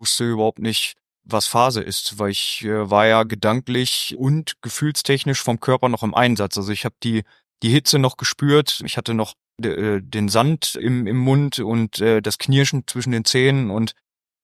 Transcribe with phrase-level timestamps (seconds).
[0.00, 5.60] wusste überhaupt nicht, was Phase ist, weil ich äh, war ja gedanklich und gefühlstechnisch vom
[5.60, 6.56] Körper noch im Einsatz.
[6.56, 7.22] Also ich habe die
[7.62, 12.22] die Hitze noch gespürt, ich hatte noch äh, den Sand im, im Mund und äh,
[12.22, 13.92] das Knirschen zwischen den Zähnen und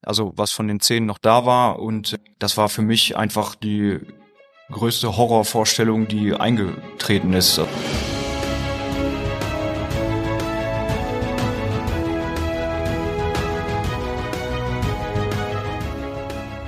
[0.02, 4.00] also was von den Zähnen noch da war und das war für mich einfach die
[4.70, 7.60] größte Horrorvorstellung, die eingetreten ist.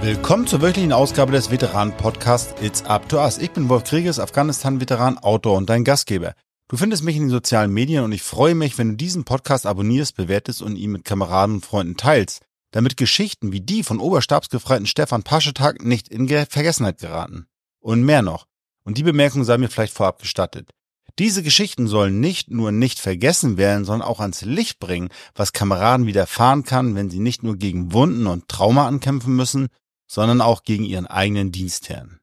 [0.01, 3.37] Willkommen zur wöchentlichen Ausgabe des Veteranen-Podcasts It's Up to Us.
[3.39, 6.34] Ich bin Wolf Krieges, Afghanistan-Veteran, Autor und dein Gastgeber.
[6.69, 9.66] Du findest mich in den sozialen Medien und ich freue mich, wenn du diesen Podcast
[9.66, 14.87] abonnierst, bewertest und ihn mit Kameraden und Freunden teilst, damit Geschichten wie die von Oberstabsgefreiten
[14.87, 17.47] Stefan Paschetak nicht in Vergessenheit geraten.
[17.80, 18.47] Und mehr noch.
[18.84, 20.70] Und die Bemerkung sei mir vielleicht vorab gestattet.
[21.19, 26.06] Diese Geschichten sollen nicht nur nicht vergessen werden, sondern auch ans Licht bringen, was Kameraden
[26.06, 29.67] widerfahren kann, wenn sie nicht nur gegen Wunden und Trauma ankämpfen müssen,
[30.09, 32.19] sondern auch gegen ihren eigenen Dienstherrn.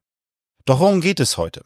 [0.66, 1.62] Doch worum geht es heute?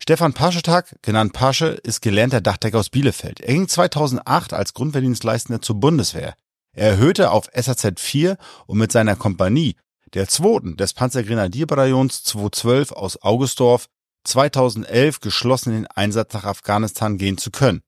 [0.00, 3.40] Stefan Paschetak, genannt Pasche, ist gelernter Dachdecker aus Bielefeld.
[3.40, 6.36] Er ging 2008 als Grundverdienstleistender zur Bundeswehr.
[6.72, 9.74] Er erhöhte auf SAZ 4 und mit seiner Kompanie,
[10.14, 13.86] der zweiten des Panzergrenadierbataillons 212 aus Augustorf,
[14.24, 17.82] 2011 geschlossen in den Einsatz nach Afghanistan gehen zu können.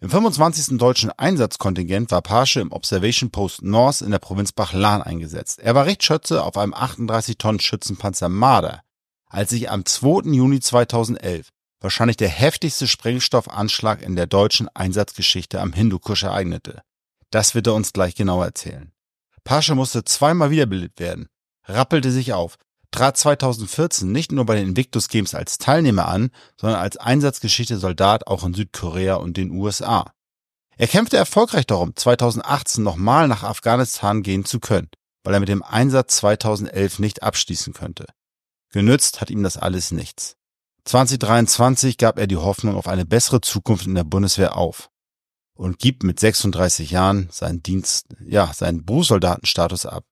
[0.00, 0.78] Im 25.
[0.78, 5.58] deutschen Einsatzkontingent war Pasche im Observation Post North in der Provinz Bachlan eingesetzt.
[5.58, 8.82] Er war Richtschütze auf einem 38 Tonnen Schützenpanzer Marder,
[9.26, 10.30] als sich am 2.
[10.30, 11.48] Juni 2011
[11.80, 16.82] wahrscheinlich der heftigste Sprengstoffanschlag in der deutschen Einsatzgeschichte am Hindukusch ereignete.
[17.30, 18.92] Das wird er uns gleich genauer erzählen.
[19.42, 21.28] Pasche musste zweimal wiederbelebt werden,
[21.64, 22.56] rappelte sich auf,
[22.90, 28.26] trat 2014 nicht nur bei den Invictus Games als Teilnehmer an, sondern als Einsatzgeschichte Soldat
[28.26, 30.12] auch in Südkorea und den USA.
[30.76, 34.88] Er kämpfte erfolgreich darum, 2018 nochmal nach Afghanistan gehen zu können,
[35.24, 38.06] weil er mit dem Einsatz 2011 nicht abschließen könnte.
[38.70, 40.36] Genützt hat ihm das alles nichts.
[40.84, 44.88] 2023 gab er die Hoffnung auf eine bessere Zukunft in der Bundeswehr auf
[45.54, 50.04] und gibt mit 36 Jahren seinen Dienst, ja, seinen Berufssoldatenstatus ab.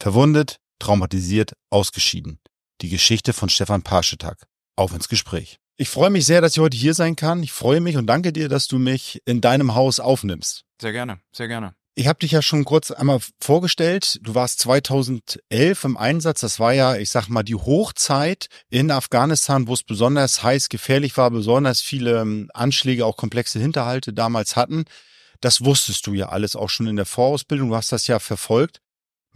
[0.00, 2.38] Verwundet, traumatisiert, ausgeschieden.
[2.80, 4.46] Die Geschichte von Stefan Paschetak.
[4.76, 5.58] Auf ins Gespräch.
[5.76, 7.42] Ich freue mich sehr, dass ich heute hier sein kann.
[7.42, 10.64] Ich freue mich und danke dir, dass du mich in deinem Haus aufnimmst.
[10.80, 11.74] Sehr gerne, sehr gerne.
[11.96, 14.18] Ich habe dich ja schon kurz einmal vorgestellt.
[14.22, 16.40] Du warst 2011 im Einsatz.
[16.40, 21.16] Das war ja, ich sag mal, die Hochzeit in Afghanistan, wo es besonders heiß, gefährlich
[21.16, 24.86] war, besonders viele ähm, Anschläge, auch komplexe Hinterhalte damals hatten.
[25.40, 27.68] Das wusstest du ja alles auch schon in der Vorausbildung.
[27.68, 28.80] Du hast das ja verfolgt.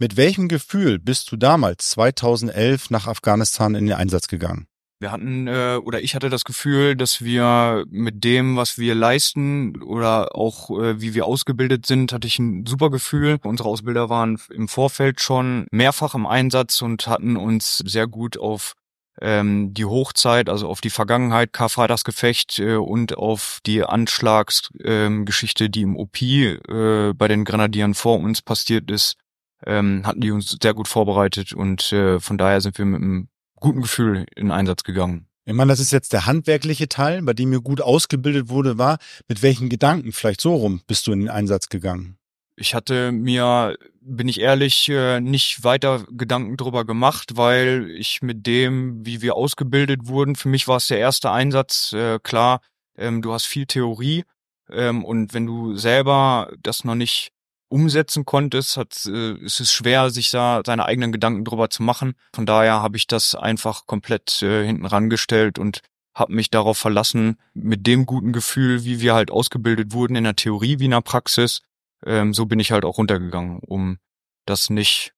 [0.01, 4.65] Mit welchem Gefühl bist du damals, 2011, nach Afghanistan in den Einsatz gegangen?
[5.01, 9.81] Wir hatten äh, oder ich hatte das Gefühl, dass wir mit dem, was wir leisten
[9.83, 13.39] oder auch äh, wie wir ausgebildet sind, hatte ich ein super Gefühl.
[13.43, 18.75] Unsere Ausbilder waren im Vorfeld schon mehrfach im Einsatz und hatten uns sehr gut auf
[19.21, 25.81] ähm, die Hochzeit, also auf die Vergangenheit, Karfreitagsgefecht äh, und auf die Anschlagsgeschichte, ähm, die
[25.81, 29.17] im OP äh, bei den Grenadieren vor uns passiert ist,
[29.65, 33.27] ähm, hatten die uns sehr gut vorbereitet und äh, von daher sind wir mit einem
[33.59, 35.27] guten Gefühl in Einsatz gegangen.
[35.45, 38.99] Ich meine, das ist jetzt der handwerkliche Teil, bei dem ihr gut ausgebildet wurde, war.
[39.27, 42.17] Mit welchen Gedanken, vielleicht so rum, bist du in den Einsatz gegangen?
[42.55, 48.45] Ich hatte mir, bin ich ehrlich, äh, nicht weiter Gedanken drüber gemacht, weil ich mit
[48.45, 51.93] dem, wie wir ausgebildet wurden, für mich war es der erste Einsatz.
[51.93, 52.61] Äh, klar,
[52.97, 54.25] ähm, du hast viel Theorie
[54.69, 57.31] ähm, und wenn du selber das noch nicht
[57.69, 62.15] umsetzen konntest, hat, äh, ist es schwer, sich da seine eigenen Gedanken drüber zu machen.
[62.33, 65.81] Von daher habe ich das einfach komplett äh, hinten rangestellt und
[66.13, 70.35] habe mich darauf verlassen, mit dem guten Gefühl, wie wir halt ausgebildet wurden in der
[70.35, 71.61] Theorie wie in der Praxis,
[72.05, 73.99] ähm, so bin ich halt auch runtergegangen, um
[74.45, 75.13] das nicht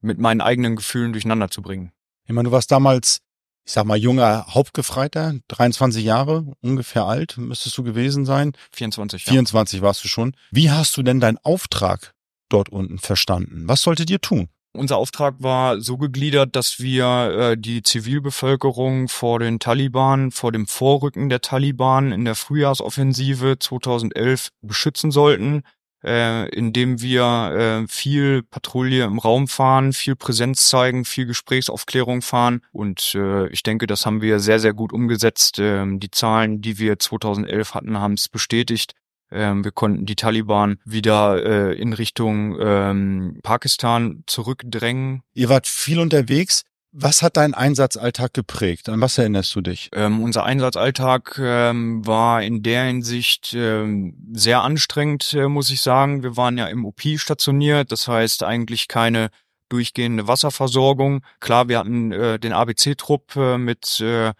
[0.00, 1.92] mit meinen eigenen Gefühlen durcheinander zu bringen.
[2.26, 3.22] Ich meine, du warst damals
[3.64, 8.52] ich sag mal, junger Hauptgefreiter, 23 Jahre ungefähr alt, müsstest du gewesen sein.
[8.72, 9.32] 24, ja.
[9.32, 10.34] 24 warst du schon.
[10.50, 12.14] Wie hast du denn deinen Auftrag
[12.48, 13.64] dort unten verstanden?
[13.66, 14.48] Was solltet ihr tun?
[14.72, 20.68] Unser Auftrag war so gegliedert, dass wir äh, die Zivilbevölkerung vor den Taliban, vor dem
[20.68, 25.64] Vorrücken der Taliban in der Frühjahrsoffensive 2011 beschützen sollten
[26.04, 32.62] äh, indem wir äh, viel Patrouille im Raum fahren, viel Präsenz zeigen, viel Gesprächsaufklärung fahren.
[32.72, 35.58] Und äh, ich denke, das haben wir sehr, sehr gut umgesetzt.
[35.58, 38.94] Ähm, die Zahlen, die wir 2011 hatten, haben es bestätigt.
[39.32, 45.22] Ähm, wir konnten die Taliban wieder äh, in Richtung ähm, Pakistan zurückdrängen.
[45.34, 46.64] Ihr wart viel unterwegs.
[46.92, 48.88] Was hat dein Einsatzalltag geprägt?
[48.88, 49.90] An was erinnerst du dich?
[49.94, 56.24] Ähm, unser Einsatzalltag ähm, war in der Hinsicht ähm, sehr anstrengend, äh, muss ich sagen.
[56.24, 59.30] Wir waren ja im OP stationiert, das heißt eigentlich keine
[59.68, 61.22] durchgehende Wasserversorgung.
[61.38, 64.32] Klar, wir hatten äh, den ABC-Trupp äh, mit äh,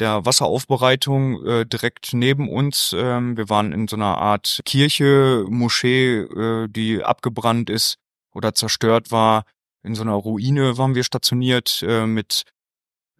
[0.00, 2.96] der Wasseraufbereitung äh, direkt neben uns.
[2.98, 7.98] Ähm, wir waren in so einer Art Kirche, Moschee, äh, die abgebrannt ist
[8.34, 9.44] oder zerstört war.
[9.82, 12.44] In so einer Ruine waren wir stationiert äh, mit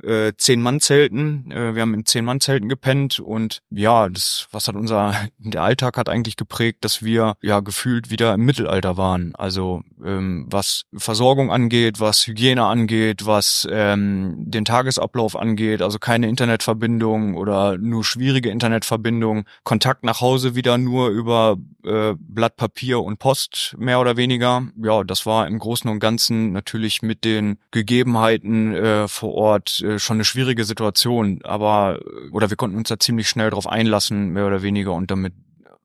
[0.02, 1.50] äh, Zehn-Mann-Zelten.
[1.50, 6.08] Äh, wir haben in Zehn-Mann-Zelten gepennt und ja, das, was hat unser, der Alltag hat
[6.08, 9.34] eigentlich geprägt, dass wir ja gefühlt wieder im Mittelalter waren.
[9.34, 16.28] Also ähm, was Versorgung angeht, was Hygiene angeht, was ähm, den Tagesablauf angeht, also keine
[16.28, 23.18] Internetverbindung oder nur schwierige Internetverbindung, Kontakt nach Hause wieder nur über äh, Blatt Papier und
[23.18, 24.62] Post mehr oder weniger.
[24.82, 29.91] Ja, das war im Großen und Ganzen natürlich mit den Gegebenheiten äh, vor Ort äh,
[29.98, 32.00] schon eine schwierige Situation, aber
[32.32, 35.34] oder wir konnten uns da ziemlich schnell drauf einlassen, mehr oder weniger und damit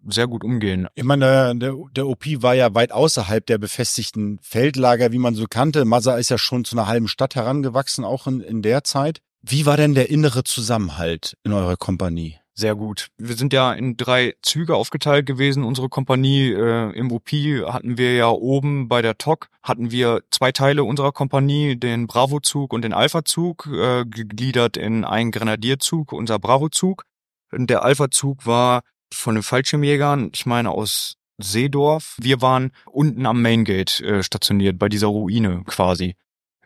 [0.09, 0.87] sehr gut umgehen.
[0.95, 5.45] Ich meine, der, der OP war ja weit außerhalb der befestigten Feldlager, wie man so
[5.49, 5.85] kannte.
[5.85, 9.19] Massa ist ja schon zu einer halben Stadt herangewachsen, auch in, in der Zeit.
[9.41, 12.39] Wie war denn der innere Zusammenhalt in eurer Kompanie?
[12.59, 13.09] Sehr gut.
[13.19, 15.63] Wir sind ja in drei Züge aufgeteilt gewesen.
[15.63, 20.51] Unsere Kompanie äh, im UP hatten wir ja oben bei der TOC, hatten wir zwei
[20.51, 27.03] Teile unserer Kompanie, den Bravo-Zug und den Alpha-Zug, äh, gegliedert in einen Grenadierzug, unser Bravo-Zug.
[27.51, 28.81] Der Alpha-Zug war
[29.13, 32.17] von den Fallschirmjägern, ich meine aus Seedorf.
[32.19, 36.15] Wir waren unten am Maingate äh, stationiert, bei dieser Ruine quasi.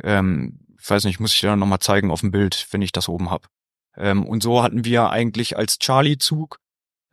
[0.02, 3.10] Ähm, ich weiß nicht, muss ich dir nochmal zeigen auf dem Bild, wenn ich das
[3.10, 3.50] oben hab.
[3.98, 6.60] Ähm, und so hatten wir eigentlich als Charlie-Zug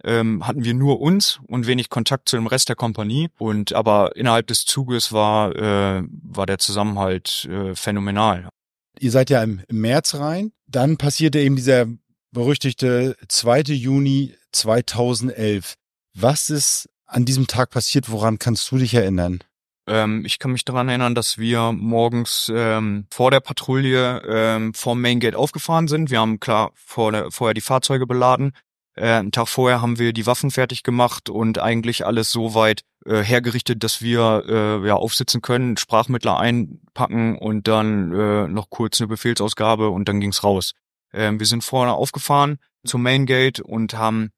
[0.04, 3.28] ähm, hatten wir nur uns und wenig Kontakt zu dem Rest der Kompanie.
[3.38, 8.48] Und aber innerhalb des Zuges war äh, war der Zusammenhalt äh, phänomenal.
[8.98, 10.52] Ihr seid ja im, März rein.
[10.66, 11.86] Dann passierte eben dieser
[12.32, 13.60] berüchtigte 2.
[13.72, 15.74] Juni 2011.
[16.14, 18.10] Was ist an diesem Tag passiert?
[18.10, 19.42] Woran kannst du dich erinnern?
[19.88, 25.00] Ähm, ich kann mich daran erinnern, dass wir morgens ähm, vor der Patrouille ähm, vom
[25.00, 26.10] Main Gate aufgefahren sind.
[26.10, 28.52] Wir haben klar vor der, vorher die Fahrzeuge beladen.
[28.94, 32.82] Äh, einen Tag vorher haben wir die Waffen fertig gemacht und eigentlich alles so weit
[33.06, 39.00] äh, hergerichtet, dass wir äh, ja aufsitzen können, Sprachmittler einpacken und dann äh, noch kurz
[39.00, 40.72] eine Befehlsausgabe und dann ging's raus.
[41.12, 44.30] Äh, wir sind vorne aufgefahren zum Main Gate und haben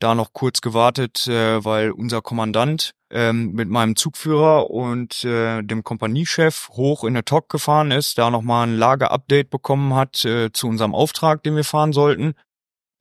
[0.00, 5.82] da noch kurz gewartet, äh, weil unser Kommandant ähm, mit meinem Zugführer und äh, dem
[5.82, 10.68] Kompaniechef hoch in der TOC gefahren ist, da nochmal ein Lagerupdate bekommen hat äh, zu
[10.68, 12.34] unserem Auftrag, den wir fahren sollten.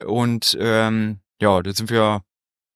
[0.06, 2.22] Und ähm, ja, da sind wir,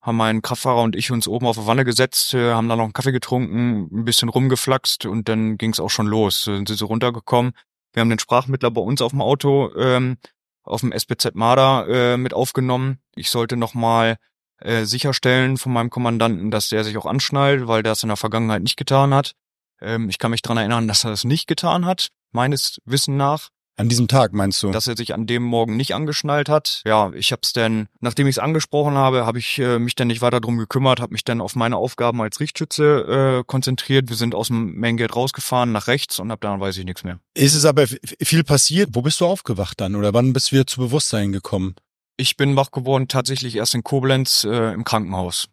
[0.02, 2.84] haben mein Kraftfahrer und ich uns oben auf die Wanne gesetzt, äh, haben da noch
[2.84, 6.46] einen Kaffee getrunken, ein bisschen rumgeflaxt und dann ging's auch schon los.
[6.46, 7.54] Dann sind sie runtergekommen.
[7.94, 10.18] Wir haben den Sprachmittler bei uns auf dem Auto ähm,
[10.64, 13.00] auf dem SBZ Marder äh, mit aufgenommen.
[13.16, 14.18] Ich sollte nochmal
[14.62, 18.18] äh, sicherstellen von meinem Kommandanten, dass der sich auch anschnallt, weil der es in der
[18.18, 19.34] Vergangenheit nicht getan hat.
[19.82, 23.50] Ähm, ich kann mich dran erinnern, dass er es nicht getan hat, meines Wissen nach.
[23.78, 24.70] An diesem Tag meinst du?
[24.70, 26.82] Dass er sich an dem Morgen nicht angeschnallt hat.
[26.86, 30.22] Ja, ich hab's dann, nachdem ich es angesprochen habe, habe ich äh, mich dann nicht
[30.22, 34.10] weiter drum gekümmert, habe mich dann auf meine Aufgaben als Richtschütze äh, konzentriert.
[34.10, 37.04] Wir sind aus dem Main Gate rausgefahren nach rechts und ab dann weiß ich nichts
[37.04, 37.20] mehr.
[37.34, 38.90] Ist es aber viel passiert?
[38.94, 41.76] Wo bist du aufgewacht dann oder wann bist du wieder zu Bewusstsein gekommen?
[42.18, 45.48] Ich bin wach geworden tatsächlich erst in Koblenz äh, im Krankenhaus.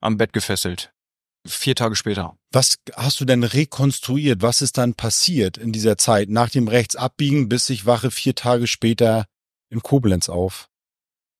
[0.00, 0.94] Am Bett gefesselt
[1.46, 2.36] vier Tage später.
[2.52, 4.42] Was hast du denn rekonstruiert?
[4.42, 8.66] Was ist dann passiert in dieser Zeit nach dem Rechtsabbiegen, bis ich wache vier Tage
[8.66, 9.26] später
[9.70, 10.68] in Koblenz auf?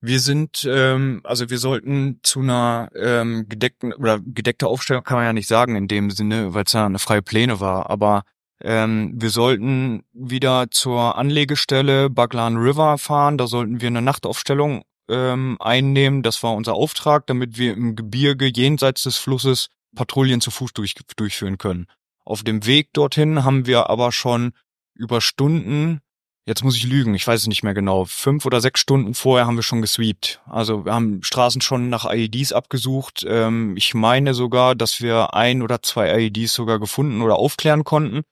[0.00, 5.25] Wir sind, ähm, also wir sollten zu einer ähm, gedeckten oder gedeckte Aufstellung kann man
[5.25, 8.25] ja nicht sagen in dem Sinne, weil es ja eine freie Pläne war, aber
[8.63, 15.57] ähm, wir sollten wieder zur Anlegestelle Baglan River fahren, da sollten wir eine Nachtaufstellung ähm,
[15.61, 16.23] einnehmen.
[16.23, 20.95] Das war unser Auftrag, damit wir im Gebirge jenseits des Flusses Patrouillen zu Fuß durch,
[21.17, 21.87] durchführen können.
[22.25, 24.53] Auf dem Weg dorthin haben wir aber schon
[24.95, 26.01] über Stunden,
[26.47, 29.47] jetzt muss ich lügen, ich weiß es nicht mehr genau, fünf oder sechs Stunden vorher
[29.47, 30.41] haben wir schon gesweept.
[30.47, 33.25] Also wir haben Straßen schon nach IEDs abgesucht.
[33.29, 38.23] Ähm, ich meine sogar, dass wir ein oder zwei IEDs sogar gefunden oder aufklären konnten.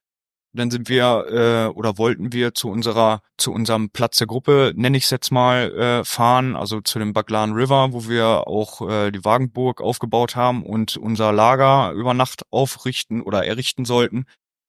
[0.54, 4.98] Dann sind wir äh, oder wollten wir zu unserer zu unserem Platz der Gruppe, nenne
[4.98, 9.10] ich es jetzt mal, äh, fahren, also zu dem Baglan River, wo wir auch äh,
[9.10, 14.26] die Wagenburg aufgebaut haben und unser Lager über Nacht aufrichten oder errichten sollten.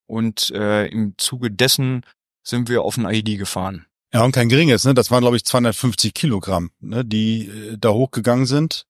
[0.07, 2.05] Und äh, im Zuge dessen
[2.43, 3.85] sind wir auf ein ID gefahren.
[4.13, 4.93] Ja, und kein geringes, ne?
[4.93, 8.85] Das waren, glaube ich, 250 Kilogramm, ne, die äh, da hochgegangen sind.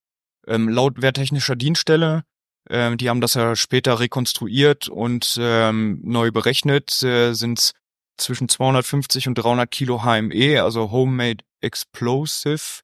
[0.46, 2.26] Ähm, laut Wehrtechnischer Dienststelle
[2.70, 7.74] ähm, die haben das ja später rekonstruiert und ähm, neu berechnet, äh, sind es
[8.18, 12.82] zwischen 250 und 300 Kilo HME, also Homemade Explosive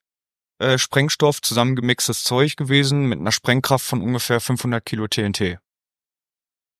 [0.60, 5.58] äh, Sprengstoff, zusammengemixtes Zeug gewesen mit einer Sprengkraft von ungefähr 500 Kilo TNT.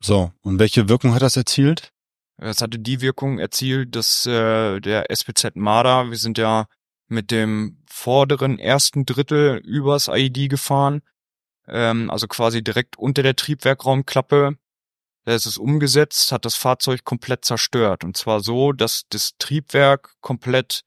[0.02, 1.92] So, und welche Wirkung hat das erzielt?
[2.38, 6.68] Es hatte die Wirkung erzielt, dass äh, der SPZ Marder, wir sind ja
[7.08, 11.02] mit dem vorderen ersten Drittel übers IED gefahren,
[11.72, 14.58] ähm, also quasi direkt unter der Triebwerkraumklappe.
[15.26, 18.04] Da ist es umgesetzt, hat das Fahrzeug komplett zerstört.
[18.04, 20.82] Und zwar so, dass das Triebwerk komplett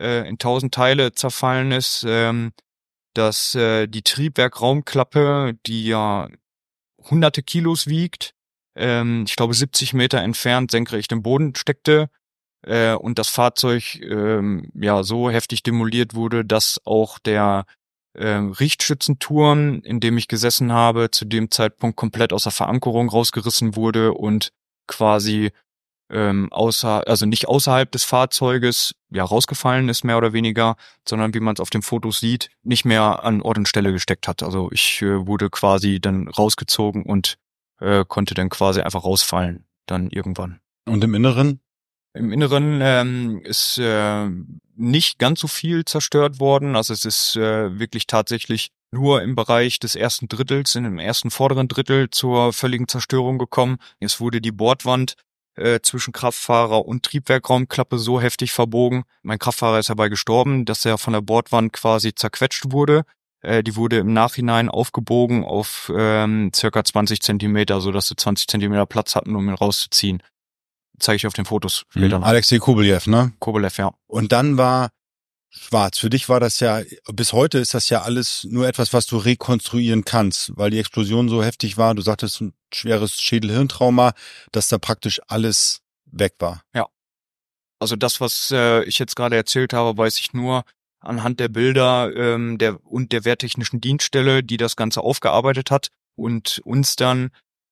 [0.00, 2.52] äh, in tausend Teile zerfallen ist, ähm,
[3.14, 6.28] dass äh, die Triebwerkraumklappe, die ja
[6.98, 8.34] hunderte Kilos wiegt,
[8.76, 12.08] ähm, ich glaube 70 Meter entfernt senkrecht im Boden steckte
[12.62, 17.66] äh, und das Fahrzeug ähm, ja so heftig demoliert wurde, dass auch der
[18.14, 23.76] äh, Richtschützenturm, in dem ich gesessen habe, zu dem Zeitpunkt komplett aus der Verankerung rausgerissen
[23.76, 24.52] wurde und
[24.86, 25.50] quasi
[26.10, 30.76] ähm, außer, also nicht außerhalb des Fahrzeuges ja rausgefallen ist mehr oder weniger,
[31.08, 34.28] sondern wie man es auf den Fotos sieht, nicht mehr an Ort und Stelle gesteckt
[34.28, 34.42] hat.
[34.42, 37.36] Also ich äh, wurde quasi dann rausgezogen und
[37.80, 40.60] äh, konnte dann quasi einfach rausfallen dann irgendwann.
[40.86, 41.60] Und im Inneren?
[42.12, 44.28] Im Inneren ähm, ist äh,
[44.76, 46.76] nicht ganz so viel zerstört worden.
[46.76, 51.30] Also es ist äh, wirklich tatsächlich nur im Bereich des ersten Drittels, in dem ersten
[51.30, 53.78] vorderen Drittel zur völligen Zerstörung gekommen.
[54.00, 55.14] Es wurde die Bordwand
[55.56, 59.04] äh, zwischen Kraftfahrer und Triebwerkraumklappe so heftig verbogen.
[59.22, 63.04] Mein Kraftfahrer ist dabei gestorben, dass er von der Bordwand quasi zerquetscht wurde.
[63.42, 68.48] Äh, die wurde im Nachhinein aufgebogen auf ähm, circa 20 Zentimeter, so dass sie 20
[68.48, 70.22] Zentimeter Platz hatten, um ihn rauszuziehen.
[70.98, 72.22] Zeige ich auf den Fotos später mhm.
[72.22, 72.28] noch.
[72.28, 73.32] Alexei Kubeljew, ne?
[73.38, 73.92] Kubeljew, ja.
[74.06, 74.90] Und dann war
[75.50, 75.98] schwarz.
[75.98, 76.82] Für dich war das ja,
[77.12, 81.28] bis heute ist das ja alles nur etwas, was du rekonstruieren kannst, weil die Explosion
[81.28, 81.94] so heftig war.
[81.94, 84.12] Du sagtest ein schweres Schädelhirntrauma,
[84.52, 86.62] dass da praktisch alles weg war.
[86.74, 86.86] Ja.
[87.78, 90.64] Also das, was äh, ich jetzt gerade erzählt habe, weiß ich nur
[91.00, 96.60] anhand der Bilder ähm, der und der Wehrtechnischen Dienststelle, die das Ganze aufgearbeitet hat und
[96.64, 97.30] uns dann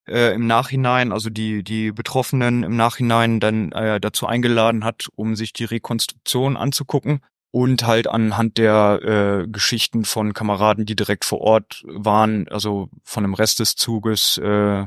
[0.08, 5.36] äh, im Nachhinein, also die die Betroffenen im Nachhinein dann äh, dazu eingeladen hat, um
[5.36, 7.20] sich die Rekonstruktion anzugucken
[7.52, 13.24] und halt anhand der äh, Geschichten von Kameraden, die direkt vor Ort waren, also von
[13.24, 14.86] dem Rest des Zuges äh,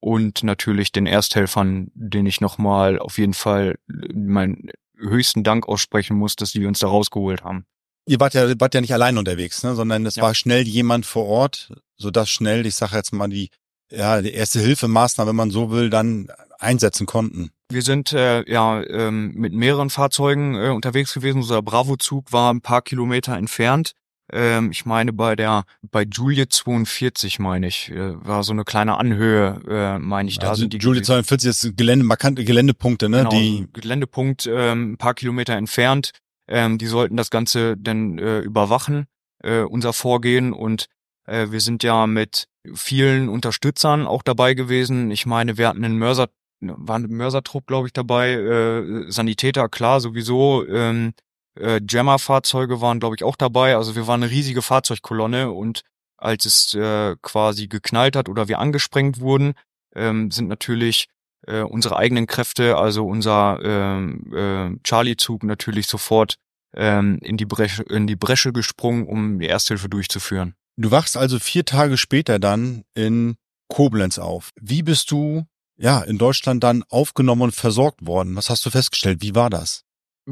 [0.00, 6.36] und natürlich den Ersthelfern, den ich nochmal auf jeden Fall meinen höchsten Dank aussprechen muss,
[6.36, 7.66] dass die uns da rausgeholt haben.
[8.06, 9.74] Ihr wart ja, wart ja nicht allein unterwegs, ne?
[9.74, 10.22] sondern es ja.
[10.22, 13.48] war schnell jemand vor Ort, sodass schnell, ich sage jetzt mal, die,
[13.90, 17.50] ja, die erste Hilfemaßnahme, wenn man so will, dann einsetzen konnten.
[17.70, 21.38] Wir sind äh, ja ähm, mit mehreren Fahrzeugen äh, unterwegs gewesen.
[21.38, 23.92] Unser Bravo-Zug war ein paar Kilometer entfernt.
[24.32, 28.96] Ähm, ich meine bei der bei Julie 42 meine ich äh, war so eine kleine
[28.96, 33.18] Anhöhe äh, meine ich da also sind die Julie 42 ist Gelände markante Geländepunkte ne
[33.18, 36.12] genau, die Geländepunkt ähm, ein paar Kilometer entfernt
[36.48, 39.08] ähm, die sollten das Ganze dann äh, überwachen
[39.42, 40.86] äh, unser Vorgehen und
[41.26, 45.98] äh, wir sind ja mit vielen Unterstützern auch dabei gewesen ich meine wir hatten einen
[45.98, 46.28] Mörser
[46.60, 51.12] war ein Mörsertrupp, glaube ich, dabei, äh, Sanitäter, klar, sowieso, ähm,
[51.58, 53.76] äh, Jammer-Fahrzeuge waren, glaube ich, auch dabei.
[53.76, 55.82] Also wir waren eine riesige Fahrzeugkolonne und
[56.16, 59.54] als es äh, quasi geknallt hat oder wir angesprengt wurden,
[59.94, 61.08] ähm, sind natürlich
[61.46, 66.36] äh, unsere eigenen Kräfte, also unser ähm, äh, Charlie-Zug natürlich sofort
[66.74, 70.54] ähm, in, die Bresche, in die Bresche gesprungen, um die Ersthilfe durchzuführen.
[70.76, 73.36] Du wachst also vier Tage später dann in
[73.68, 74.50] Koblenz auf.
[74.60, 78.36] Wie bist du ja, in Deutschland dann aufgenommen und versorgt worden.
[78.36, 79.22] Was hast du festgestellt?
[79.22, 79.84] Wie war das?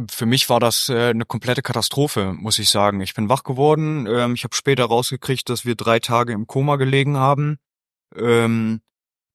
[0.09, 3.01] Für mich war das äh, eine komplette Katastrophe, muss ich sagen.
[3.01, 4.07] Ich bin wach geworden.
[4.07, 7.59] Ähm, ich habe später rausgekriegt, dass wir drei Tage im Koma gelegen haben.
[8.17, 8.81] Ähm,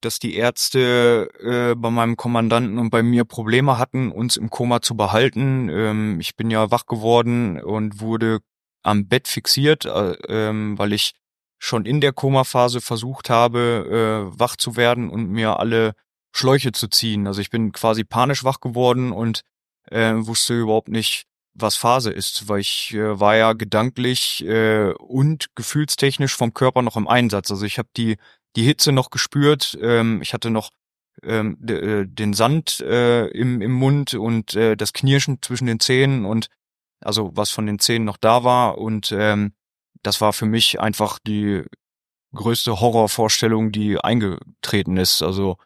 [0.02, 4.82] dass die Ärzte äh, bei meinem Kommandanten und bei mir Probleme hatten, uns im Koma
[4.82, 5.70] zu behalten.
[5.70, 8.40] Ähm, ich bin ja wach geworden und wurde
[8.88, 11.14] am Bett fixiert, äh, ähm, weil ich
[11.60, 15.94] schon in der Komaphase versucht habe, äh, wach zu werden und mir alle
[16.32, 17.28] Schläuche zu ziehen.
[17.28, 19.42] Also ich bin quasi panisch wach geworden und
[19.90, 25.48] äh, wusste überhaupt nicht, was Phase ist, weil ich äh, war ja gedanklich äh, und
[25.56, 27.50] gefühlstechnisch vom Körper noch im Einsatz.
[27.50, 28.18] Also ich habe die
[28.56, 30.72] die Hitze noch gespürt, ähm, ich hatte noch
[31.24, 36.26] ähm, äh, den Sand äh, im, im Mund und äh, das Knirschen zwischen den Zähnen
[36.26, 36.48] und
[37.04, 39.54] also was von den Zähnen noch da war und ähm,
[40.04, 41.64] das war für mich einfach die
[42.34, 45.22] größte Horrorvorstellung, die eingetreten ist.
[45.22, 45.58] Also,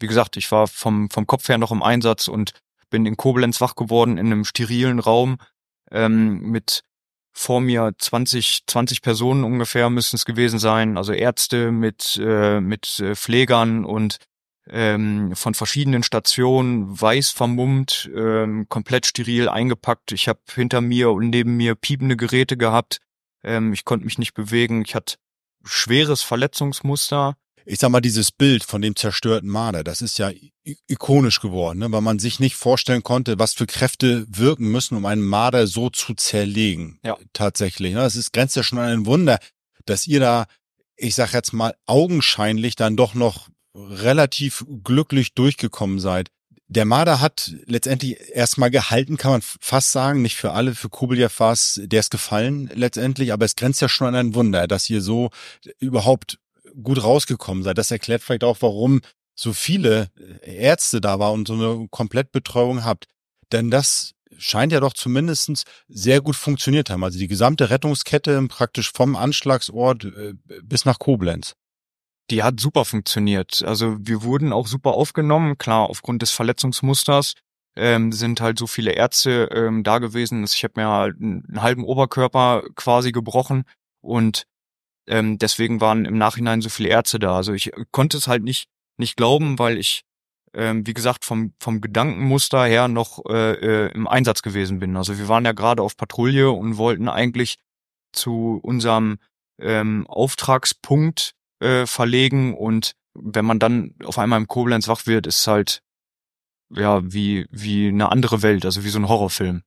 [0.00, 2.52] wie gesagt, ich war vom, vom Kopf her noch im Einsatz und
[2.90, 5.38] bin in Koblenz wach geworden in einem sterilen Raum
[5.90, 6.82] ähm, mit
[7.32, 13.00] vor mir 20, 20 Personen ungefähr müssen es gewesen sein, also Ärzte mit, äh, mit
[13.00, 14.18] äh, Pflegern und
[14.68, 20.12] ähm, von verschiedenen Stationen, weiß vermummt, ähm, komplett steril eingepackt.
[20.12, 22.98] Ich habe hinter mir und neben mir piepende Geräte gehabt,
[23.42, 24.82] ähm, ich konnte mich nicht bewegen.
[24.86, 25.16] Ich hatte
[25.64, 27.36] schweres Verletzungsmuster.
[27.66, 30.30] ich sag mal, dieses Bild von dem zerstörten Marder, das ist ja
[30.86, 31.92] ikonisch geworden, ne?
[31.92, 35.90] weil man sich nicht vorstellen konnte, was für Kräfte wirken müssen, um einen Marder so
[35.90, 37.00] zu zerlegen.
[37.02, 37.16] Ja.
[37.32, 37.94] Tatsächlich.
[37.94, 38.00] Ne?
[38.00, 39.38] Das ist, grenzt ja schon an ein Wunder,
[39.86, 40.46] dass ihr da,
[40.96, 46.30] ich sag jetzt mal, augenscheinlich dann doch noch relativ glücklich durchgekommen seid.
[46.66, 51.38] Der Marder hat letztendlich erstmal gehalten, kann man fast sagen, nicht für alle, für Kubeljaf
[51.38, 55.02] war der ist gefallen letztendlich, aber es grenzt ja schon an ein Wunder, dass ihr
[55.02, 55.30] so
[55.78, 56.38] überhaupt
[56.82, 57.78] gut rausgekommen seid.
[57.78, 59.02] Das erklärt vielleicht auch, warum
[59.34, 60.10] so viele
[60.42, 63.06] Ärzte da war und so eine Komplettbetreuung habt.
[63.52, 67.04] Denn das scheint ja doch zumindestens sehr gut funktioniert haben.
[67.04, 71.54] Also die gesamte Rettungskette praktisch vom Anschlagsort äh, bis nach Koblenz
[72.30, 73.62] die hat super funktioniert.
[73.64, 75.58] Also wir wurden auch super aufgenommen.
[75.58, 77.34] Klar, aufgrund des Verletzungsmusters
[77.76, 80.44] ähm, sind halt so viele Ärzte ähm, da gewesen.
[80.44, 83.64] Ich habe mir halt einen halben Oberkörper quasi gebrochen
[84.00, 84.46] und
[85.06, 87.36] ähm, deswegen waren im Nachhinein so viele Ärzte da.
[87.36, 90.02] Also ich konnte es halt nicht nicht glauben, weil ich
[90.54, 94.96] ähm, wie gesagt vom vom Gedankenmuster her noch äh, äh, im Einsatz gewesen bin.
[94.96, 97.56] Also wir waren ja gerade auf Patrouille und wollten eigentlich
[98.12, 99.18] zu unserem
[99.58, 105.46] ähm, Auftragspunkt äh, verlegen und wenn man dann auf einmal im Koblenz wach wird, ist
[105.46, 105.82] halt
[106.70, 109.62] ja wie wie eine andere Welt, also wie so ein Horrorfilm.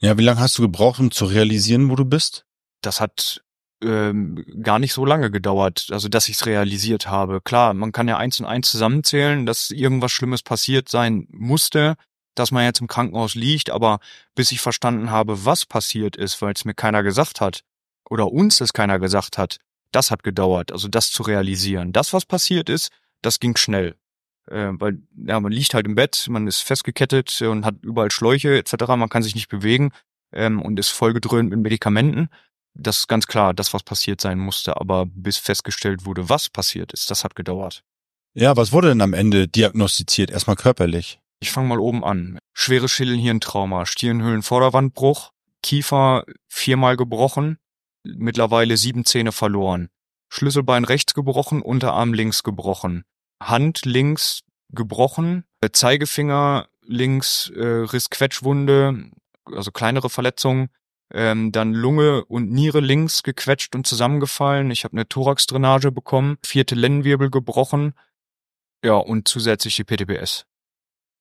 [0.00, 2.44] Ja, wie lange hast du gebraucht, um zu realisieren, wo du bist?
[2.80, 3.42] Das hat
[3.82, 7.40] ähm, gar nicht so lange gedauert, also dass ich es realisiert habe.
[7.40, 11.96] Klar, man kann ja eins und eins zusammenzählen, dass irgendwas Schlimmes passiert sein musste,
[12.34, 14.00] dass man jetzt im Krankenhaus liegt, aber
[14.34, 17.62] bis ich verstanden habe, was passiert ist, weil es mir keiner gesagt hat
[18.08, 19.58] oder uns es keiner gesagt hat,
[19.92, 21.92] das hat gedauert, also das zu realisieren.
[21.92, 22.90] Das, was passiert ist,
[23.22, 23.96] das ging schnell.
[24.50, 28.58] Äh, weil ja, man liegt halt im Bett, man ist festgekettet und hat überall Schläuche
[28.58, 29.92] etc., man kann sich nicht bewegen
[30.32, 32.28] ähm, und ist vollgedröhnt mit Medikamenten.
[32.74, 36.92] Das ist ganz klar, das, was passiert sein musste, aber bis festgestellt wurde, was passiert
[36.92, 37.84] ist, das hat gedauert.
[38.34, 40.30] Ja, was wurde denn am Ende diagnostiziert?
[40.30, 41.20] Erstmal körperlich.
[41.40, 42.38] Ich fange mal oben an.
[42.54, 45.32] Schwere Schädelhirntrauma, Stirnhöhlenvorderwandbruch,
[45.62, 47.58] Kiefer viermal gebrochen,
[48.04, 49.88] mittlerweile sieben Zähne verloren.
[50.28, 53.04] Schlüsselbein rechts gebrochen, Unterarm links gebrochen.
[53.42, 59.10] Hand links gebrochen, äh, Zeigefinger links äh, Rissquetschwunde,
[59.44, 60.68] also kleinere Verletzungen.
[61.14, 64.70] Ähm, dann Lunge und Niere links gequetscht und zusammengefallen.
[64.70, 67.92] Ich habe eine Thoraxdrainage bekommen, vierte Lendenwirbel gebrochen.
[68.82, 70.46] Ja, und zusätzlich die PTBS.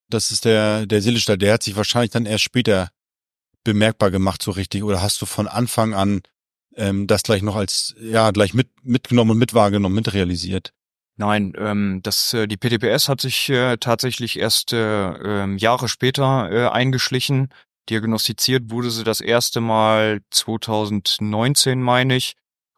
[0.09, 2.89] Das ist der, der Seelestall, der hat sich wahrscheinlich dann erst später
[3.63, 4.83] bemerkbar gemacht, so richtig.
[4.83, 6.21] Oder hast du von Anfang an
[6.75, 10.73] ähm, das gleich noch als, ja, gleich mit, mitgenommen und mit wahrgenommen, mit realisiert?
[11.17, 16.49] Nein, ähm, das, äh, die PTPS hat sich äh, tatsächlich erst äh, äh, Jahre später
[16.51, 17.49] äh, eingeschlichen.
[17.89, 22.35] Diagnostiziert wurde sie das erste Mal 2019, meine ich,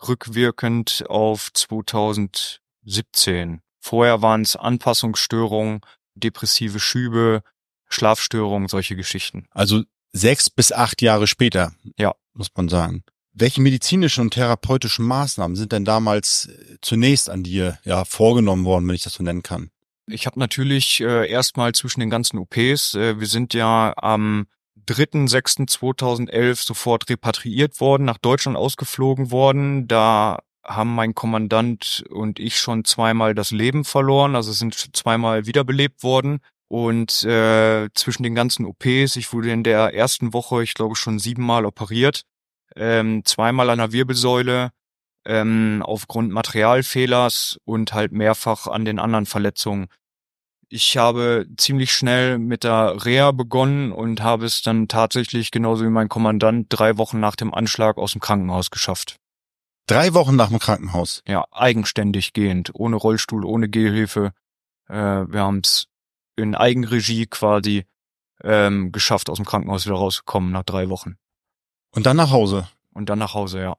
[0.08, 3.62] rückwirkend auf 2017.
[3.79, 5.82] Vorher waren es Anpassungsstörungen,
[6.15, 7.43] depressive Schübe,
[7.89, 9.45] Schlafstörungen, solche Geschichten.
[9.51, 11.73] Also sechs bis acht Jahre später.
[11.97, 12.15] Ja.
[12.34, 13.03] Muss man sagen.
[13.35, 18.87] Welche medizinischen und therapeutischen Maßnahmen sind denn damals äh, zunächst an dir ja vorgenommen worden,
[18.87, 19.71] wenn ich das so nennen kann?
[20.05, 24.45] Ich habe natürlich äh, erstmal zwischen den ganzen OPs, äh, wir sind ja am
[24.87, 29.87] 3.6.2011 sofort repatriiert worden, nach Deutschland ausgeflogen worden.
[29.87, 36.03] Da haben mein Kommandant und ich schon zweimal das Leben verloren, also sind zweimal wiederbelebt
[36.03, 36.39] worden.
[36.67, 41.19] Und äh, zwischen den ganzen OPs, ich wurde in der ersten Woche, ich glaube, schon
[41.19, 42.25] siebenmal operiert
[42.75, 44.71] ähm, zweimal an der Wirbelsäule
[45.25, 49.88] ähm, aufgrund Materialfehlers und halt mehrfach an den anderen Verletzungen.
[50.69, 55.89] Ich habe ziemlich schnell mit der Reha begonnen und habe es dann tatsächlich genauso wie
[55.89, 59.17] mein Kommandant drei Wochen nach dem Anschlag aus dem Krankenhaus geschafft.
[59.86, 61.21] Drei Wochen nach dem Krankenhaus?
[61.27, 64.31] Ja, eigenständig gehend, ohne Rollstuhl, ohne Gehhilfe.
[64.88, 65.88] Äh, wir haben es
[66.36, 67.86] in Eigenregie quasi
[68.43, 71.17] ähm, geschafft, aus dem Krankenhaus wieder rauszukommen nach drei Wochen.
[71.93, 72.67] Und dann nach Hause.
[72.93, 73.77] Und dann nach Hause, ja.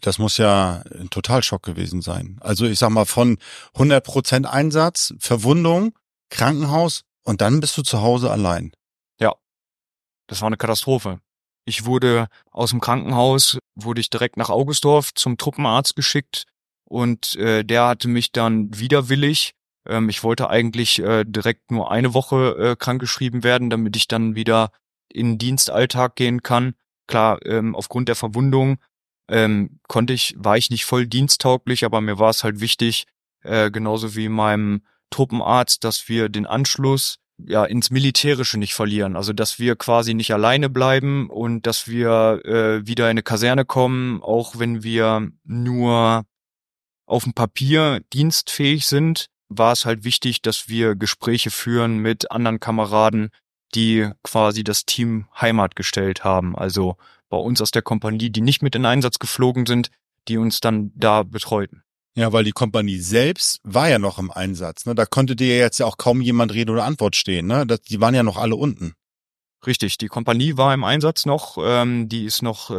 [0.00, 2.38] Das muss ja ein Totalschock gewesen sein.
[2.40, 3.38] Also ich sag mal von
[3.74, 5.92] 100% Einsatz, Verwundung,
[6.30, 8.72] Krankenhaus und dann bist du zu Hause allein.
[9.20, 9.34] Ja.
[10.28, 11.20] Das war eine Katastrophe.
[11.64, 16.44] Ich wurde aus dem Krankenhaus, wurde ich direkt nach Augustorf zum Truppenarzt geschickt
[16.84, 19.54] und äh, der hatte mich dann widerwillig,
[19.86, 24.34] ähm, ich wollte eigentlich äh, direkt nur eine Woche äh, krankgeschrieben werden, damit ich dann
[24.34, 24.70] wieder
[25.08, 26.74] in den Dienstalltag gehen kann
[27.08, 28.78] Klar, ähm, aufgrund der Verwundung
[29.28, 33.06] ähm, konnte ich, war ich nicht voll diensttauglich, aber mir war es halt wichtig,
[33.42, 39.16] äh, genauso wie meinem Truppenarzt, dass wir den Anschluss ja ins Militärische nicht verlieren.
[39.16, 43.64] Also dass wir quasi nicht alleine bleiben und dass wir äh, wieder in eine Kaserne
[43.64, 46.24] kommen, auch wenn wir nur
[47.06, 52.60] auf dem Papier dienstfähig sind, war es halt wichtig, dass wir Gespräche führen mit anderen
[52.60, 53.30] Kameraden,
[53.74, 56.56] die quasi das Team Heimat gestellt haben.
[56.56, 56.96] Also
[57.28, 59.90] bei uns aus der Kompanie, die nicht mit in Einsatz geflogen sind,
[60.28, 61.82] die uns dann da betreuten.
[62.14, 64.86] Ja, weil die Kompanie selbst war ja noch im Einsatz.
[64.86, 64.94] Ne?
[64.94, 67.46] Da konnte dir jetzt ja auch kaum jemand Rede oder Antwort stehen.
[67.46, 67.66] Ne?
[67.66, 68.94] Das, die waren ja noch alle unten.
[69.66, 71.58] Richtig, die Kompanie war im Einsatz noch.
[71.60, 72.74] Ähm, die ist noch äh,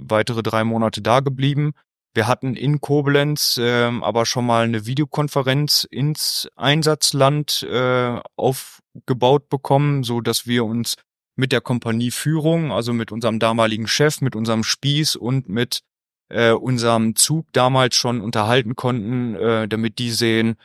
[0.00, 1.72] weitere drei Monate da geblieben.
[2.14, 10.02] Wir hatten in Koblenz ähm, aber schon mal eine Videokonferenz ins Einsatzland äh, aufgebaut bekommen,
[10.02, 10.96] so dass wir uns
[11.36, 15.80] mit der Kompanieführung, also mit unserem damaligen Chef, mit unserem Spieß und mit
[16.28, 20.56] äh, unserem Zug damals schon unterhalten konnten, äh, damit die sehen,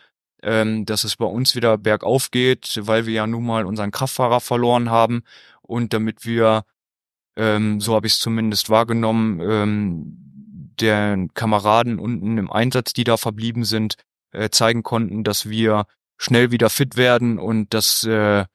[0.41, 4.41] ähm, dass es bei uns wieder bergauf geht, weil wir ja nun mal unseren Kraftfahrer
[4.41, 5.23] verloren haben
[5.61, 6.65] und damit wir,
[7.37, 10.22] ähm, so habe ich es zumindest wahrgenommen, ähm,
[10.83, 13.95] der Kameraden unten im Einsatz, die da verblieben sind,
[14.31, 15.85] äh, zeigen konnten, dass wir
[16.17, 18.45] schnell wieder fit werden und dass äh,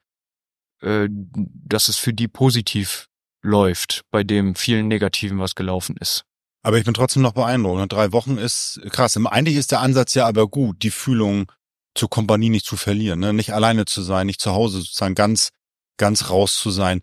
[0.81, 3.07] äh, dass es für die positiv
[3.41, 6.23] läuft, bei dem vielen Negativen, was gelaufen ist.
[6.61, 7.91] Aber ich bin trotzdem noch beeindruckt.
[7.91, 9.17] Drei Wochen ist krass.
[9.17, 11.51] Eigentlich ist der Ansatz ja aber gut, die Fühlung
[11.95, 13.33] zur Kompanie nicht zu verlieren, ne?
[13.33, 15.49] nicht alleine zu sein, nicht zu Hause sozusagen ganz,
[15.97, 17.01] ganz raus zu sein.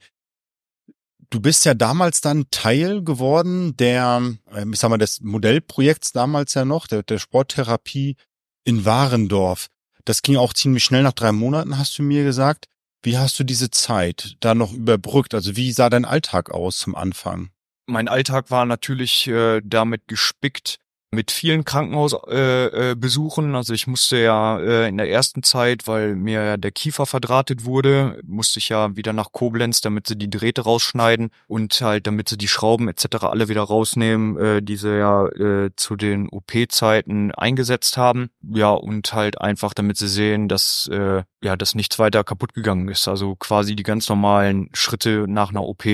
[1.30, 6.54] Du bist ja damals dann Teil geworden der, ähm, ich sag mal, des Modellprojekts damals
[6.54, 8.16] ja noch, der, der Sporttherapie
[8.64, 9.68] in Warendorf.
[10.04, 12.66] Das ging auch ziemlich schnell nach drei Monaten, hast du mir gesagt.
[13.02, 15.34] Wie hast du diese Zeit da noch überbrückt?
[15.34, 17.50] Also wie sah dein Alltag aus zum Anfang?
[17.86, 20.78] Mein Alltag war natürlich äh, damit gespickt,
[21.10, 23.52] mit vielen Krankenhausbesuchen.
[23.52, 27.64] Äh, also ich musste ja äh, in der ersten Zeit, weil mir der Kiefer verdrahtet
[27.64, 32.28] wurde, musste ich ja wieder nach Koblenz, damit sie die Drähte rausschneiden und halt damit
[32.28, 33.24] sie die Schrauben etc.
[33.24, 38.30] alle wieder rausnehmen, äh, die sie ja äh, zu den OP-Zeiten eingesetzt haben.
[38.42, 42.88] Ja, und halt einfach, damit sie sehen, dass äh, ja, dass nichts weiter kaputt gegangen
[42.88, 43.08] ist.
[43.08, 45.84] Also quasi die ganz normalen Schritte nach einer OP.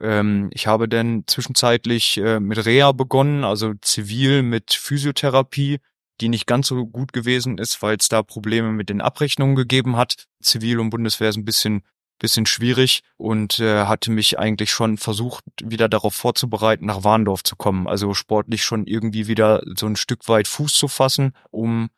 [0.00, 5.78] Ähm, ich habe dann zwischenzeitlich äh, mit Reha begonnen, also zivil mit Physiotherapie,
[6.20, 9.96] die nicht ganz so gut gewesen ist, weil es da Probleme mit den Abrechnungen gegeben
[9.96, 10.26] hat.
[10.40, 11.82] Zivil und Bundeswehr ist ein bisschen
[12.18, 17.56] bisschen schwierig und äh, hatte mich eigentlich schon versucht, wieder darauf vorzubereiten, nach Warndorf zu
[17.56, 17.86] kommen.
[17.86, 21.90] Also sportlich schon irgendwie wieder so ein Stück weit Fuß zu fassen, um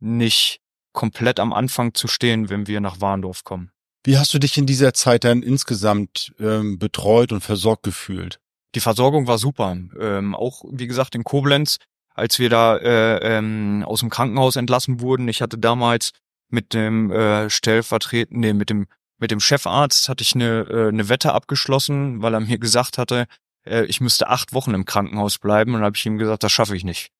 [0.00, 0.60] nicht
[0.92, 3.70] komplett am Anfang zu stehen, wenn wir nach Warndorf kommen.
[4.04, 8.40] Wie hast du dich in dieser Zeit dann insgesamt ähm, betreut und versorgt gefühlt?
[8.74, 9.76] Die Versorgung war super.
[9.98, 11.78] Ähm, auch, wie gesagt, in Koblenz,
[12.14, 15.28] als wir da äh, ähm, aus dem Krankenhaus entlassen wurden.
[15.28, 16.12] Ich hatte damals
[16.48, 18.86] mit dem äh, stellvertretenden, nee, mit dem
[19.18, 23.26] mit dem Chefarzt hatte ich eine, äh, eine Wette abgeschlossen, weil er mir gesagt hatte,
[23.66, 25.74] äh, ich müsste acht Wochen im Krankenhaus bleiben.
[25.74, 27.10] Und habe ich ihm gesagt, das schaffe ich nicht.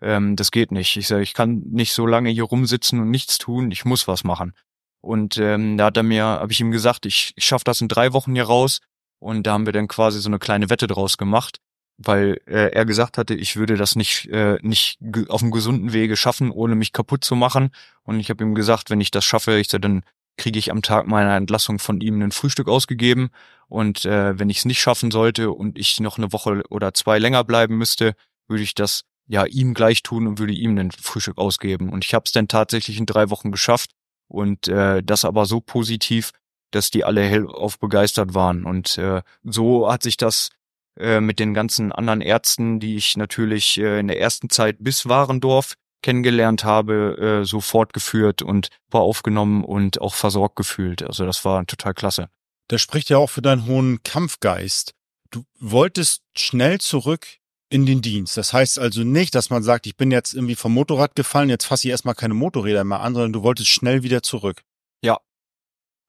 [0.00, 0.96] Ähm, das geht nicht.
[0.96, 3.70] Ich sage, ich kann nicht so lange hier rumsitzen und nichts tun.
[3.70, 4.54] Ich muss was machen.
[5.00, 7.88] Und ähm, da hat er mir, habe ich ihm gesagt, ich, ich schaffe das in
[7.88, 8.80] drei Wochen hier raus.
[9.20, 11.58] Und da haben wir dann quasi so eine kleine Wette draus gemacht,
[11.96, 16.16] weil äh, er gesagt hatte, ich würde das nicht äh, nicht auf einem gesunden Wege
[16.16, 17.70] schaffen, ohne mich kaputt zu machen.
[18.02, 20.02] Und ich habe ihm gesagt, wenn ich das schaffe, ich so, dann
[20.36, 23.30] kriege ich am Tag meiner Entlassung von ihm ein Frühstück ausgegeben.
[23.68, 27.18] Und äh, wenn ich es nicht schaffen sollte und ich noch eine Woche oder zwei
[27.18, 28.14] länger bleiben müsste,
[28.46, 31.90] würde ich das ja ihm gleich tun und würde ihm ein Frühstück ausgeben.
[31.90, 33.90] Und ich habe es dann tatsächlich in drei Wochen geschafft
[34.28, 36.32] und äh, das aber so positiv,
[36.70, 38.64] dass die alle hellauf begeistert waren.
[38.64, 40.50] Und äh, so hat sich das
[40.98, 45.08] äh, mit den ganzen anderen Ärzten, die ich natürlich äh, in der ersten Zeit bis
[45.08, 51.02] Warendorf kennengelernt habe, äh, so fortgeführt und war aufgenommen und auch versorgt gefühlt.
[51.02, 52.28] Also das war total klasse.
[52.68, 54.94] Das spricht ja auch für deinen hohen Kampfgeist.
[55.30, 57.26] Du wolltest schnell zurück
[57.70, 58.36] in den Dienst.
[58.36, 61.66] Das heißt also nicht, dass man sagt, ich bin jetzt irgendwie vom Motorrad gefallen, jetzt
[61.66, 64.62] fasse ich erstmal keine Motorräder mehr an, sondern du wolltest schnell wieder zurück.
[65.02, 65.18] Ja.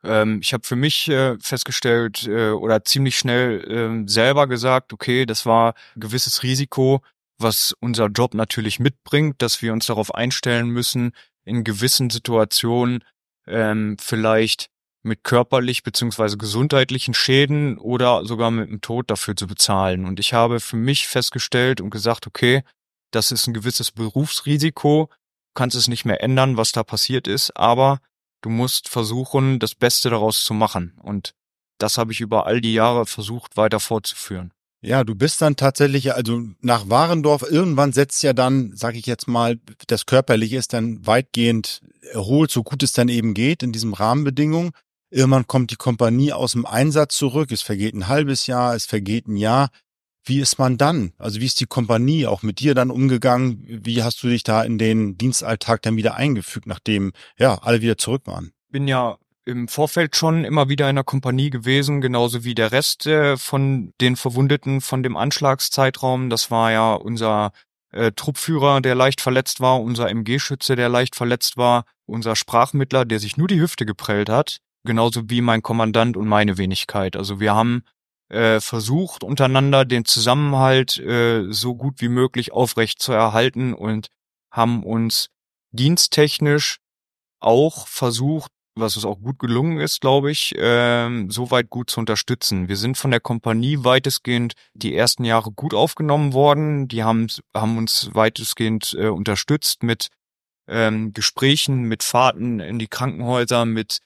[0.04, 5.26] Ähm, ich habe für mich äh, festgestellt äh, oder ziemlich schnell äh, selber gesagt, okay,
[5.26, 7.02] das war ein gewisses Risiko,
[7.38, 11.12] was unser Job natürlich mitbringt, dass wir uns darauf einstellen müssen,
[11.44, 13.04] in gewissen Situationen
[13.48, 14.70] ähm, vielleicht
[15.02, 20.06] mit körperlich beziehungsweise gesundheitlichen Schäden oder sogar mit dem Tod dafür zu bezahlen.
[20.06, 22.64] Und ich habe für mich festgestellt und gesagt, okay,
[23.12, 27.56] das ist ein gewisses Berufsrisiko, du kannst es nicht mehr ändern, was da passiert ist,
[27.56, 28.00] aber
[28.42, 30.94] du musst versuchen, das Beste daraus zu machen.
[31.02, 31.34] Und
[31.80, 34.54] das habe ich über all die Jahre versucht, weiter fortzuführen.
[34.82, 39.28] Ja, du bist dann tatsächlich, also nach Warendorf, irgendwann setzt ja dann, sag ich jetzt
[39.28, 41.82] mal, das Körperliche ist dann weitgehend
[42.14, 44.72] erholt, so gut es dann eben geht in diesem Rahmenbedingungen.
[45.12, 47.52] Irgendwann kommt die Kompanie aus dem Einsatz zurück.
[47.52, 49.70] Es vergeht ein halbes Jahr, es vergeht ein Jahr.
[50.24, 51.14] Wie ist man dann?
[51.18, 53.66] Also wie ist die Kompanie auch mit dir dann umgegangen?
[53.68, 57.98] Wie hast du dich da in den Dienstalltag dann wieder eingefügt, nachdem ja alle wieder
[57.98, 58.52] zurück waren?
[58.70, 63.08] Bin ja im Vorfeld schon immer wieder in der Kompanie gewesen, genauso wie der Rest
[63.08, 66.30] äh, von den Verwundeten von dem Anschlagszeitraum.
[66.30, 67.52] Das war ja unser
[67.92, 73.20] äh, Truppführer, der leicht verletzt war, unser MG-Schütze, der leicht verletzt war, unser Sprachmittler, der
[73.20, 77.16] sich nur die Hüfte geprellt hat, genauso wie mein Kommandant und meine Wenigkeit.
[77.16, 77.84] Also wir haben
[78.30, 84.10] äh, versucht, untereinander den Zusammenhalt äh, so gut wie möglich aufrecht zu erhalten und
[84.52, 85.30] haben uns
[85.72, 86.78] diensttechnisch
[87.40, 92.68] auch versucht, was es auch gut gelungen ist, glaube ich, ähm, soweit gut zu unterstützen.
[92.68, 96.88] Wir sind von der Kompanie weitestgehend die ersten Jahre gut aufgenommen worden.
[96.88, 100.08] Die haben, haben uns weitestgehend äh, unterstützt mit
[100.68, 104.00] ähm, Gesprächen, mit Fahrten in die Krankenhäuser, mit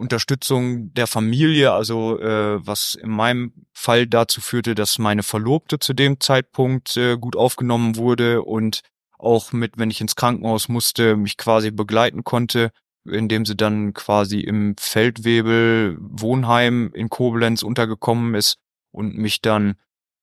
[0.00, 5.92] Unterstützung der Familie, also äh, was in meinem Fall dazu führte, dass meine Verlobte zu
[5.92, 8.80] dem Zeitpunkt äh, gut aufgenommen wurde und
[9.18, 12.70] auch mit, wenn ich ins Krankenhaus musste, mich quasi begleiten konnte,
[13.04, 18.56] indem sie dann quasi im Feldwebel Wohnheim in Koblenz untergekommen ist
[18.90, 19.74] und mich dann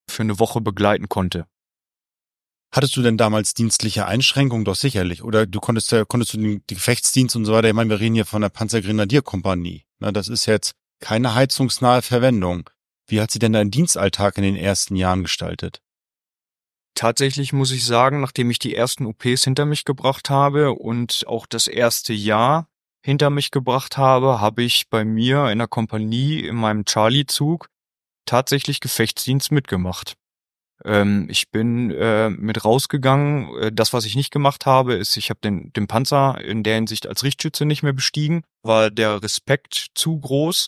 [0.09, 1.45] für eine Woche begleiten konnte.
[2.77, 4.63] Hattest du denn damals dienstliche Einschränkungen?
[4.63, 5.23] Doch sicherlich.
[5.23, 8.27] Oder du konntest, konntest du den Gefechtsdienst und so weiter, ich meine, wir reden hier
[8.27, 9.85] von der Panzergrenadierkompanie.
[9.97, 12.69] Na, das ist jetzt keine heizungsnahe Verwendung.
[13.07, 15.81] Wie hat sie denn deinen Dienstalltag in den ersten Jahren gestaltet?
[16.93, 21.47] Tatsächlich muss ich sagen, nachdem ich die ersten OPs hinter mich gebracht habe und auch
[21.47, 22.67] das erste Jahr
[23.03, 27.69] hinter mich gebracht habe, habe ich bei mir in der Kompanie in meinem Charlie-Zug
[28.27, 30.13] tatsächlich Gefechtsdienst mitgemacht.
[30.87, 33.53] Ähm, ich bin äh, mit rausgegangen.
[33.59, 36.75] Äh, das, was ich nicht gemacht habe, ist, ich habe den, den Panzer in der
[36.75, 40.67] Hinsicht als Richtschütze nicht mehr bestiegen, war der Respekt zu groß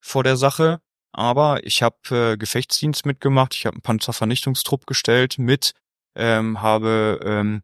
[0.00, 0.80] vor der Sache.
[1.12, 5.72] Aber ich habe äh, Gefechtsdienst mitgemacht, ich habe einen Panzervernichtungstrupp gestellt mit,
[6.16, 7.62] ähm, habe ähm,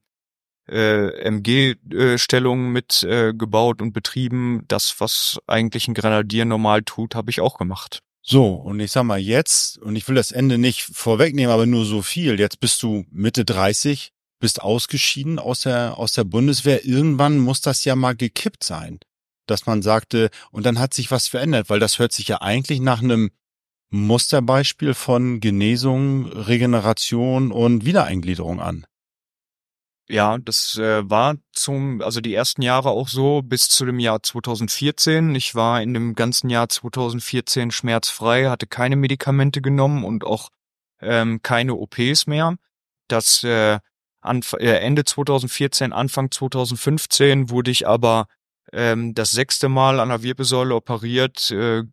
[0.68, 4.64] äh, MG-Stellungen mit äh, gebaut und betrieben.
[4.68, 8.00] Das, was eigentlich ein Grenadier normal tut, habe ich auch gemacht.
[8.26, 11.84] So, und ich sag mal jetzt, und ich will das Ende nicht vorwegnehmen, aber nur
[11.84, 12.40] so viel.
[12.40, 16.86] Jetzt bist du Mitte 30, bist ausgeschieden aus der, aus der Bundeswehr.
[16.86, 18.98] Irgendwann muss das ja mal gekippt sein.
[19.46, 22.80] Dass man sagte, und dann hat sich was verändert, weil das hört sich ja eigentlich
[22.80, 23.30] nach einem
[23.90, 28.86] Musterbeispiel von Genesung, Regeneration und Wiedereingliederung an.
[30.08, 34.22] Ja, das äh, war zum, also die ersten Jahre auch so bis zu dem Jahr
[34.22, 35.34] 2014.
[35.34, 40.50] Ich war in dem ganzen Jahr 2014 schmerzfrei, hatte keine Medikamente genommen und auch
[41.00, 42.56] ähm, keine OPs mehr.
[43.08, 43.78] Das äh,
[44.20, 48.26] Anf äh, Ende 2014, Anfang 2015 wurde ich aber
[48.72, 51.84] ähm, das sechste Mal an der Wirbelsäule operiert, äh,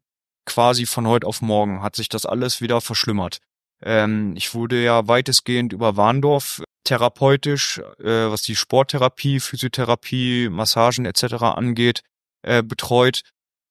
[0.46, 3.40] quasi von heute auf morgen hat sich das alles wieder verschlimmert.
[3.82, 11.34] Ähm, ich wurde ja weitestgehend über Warndorf therapeutisch, äh, was die Sporttherapie, Physiotherapie, Massagen etc.
[11.44, 12.02] angeht,
[12.44, 13.22] äh, betreut.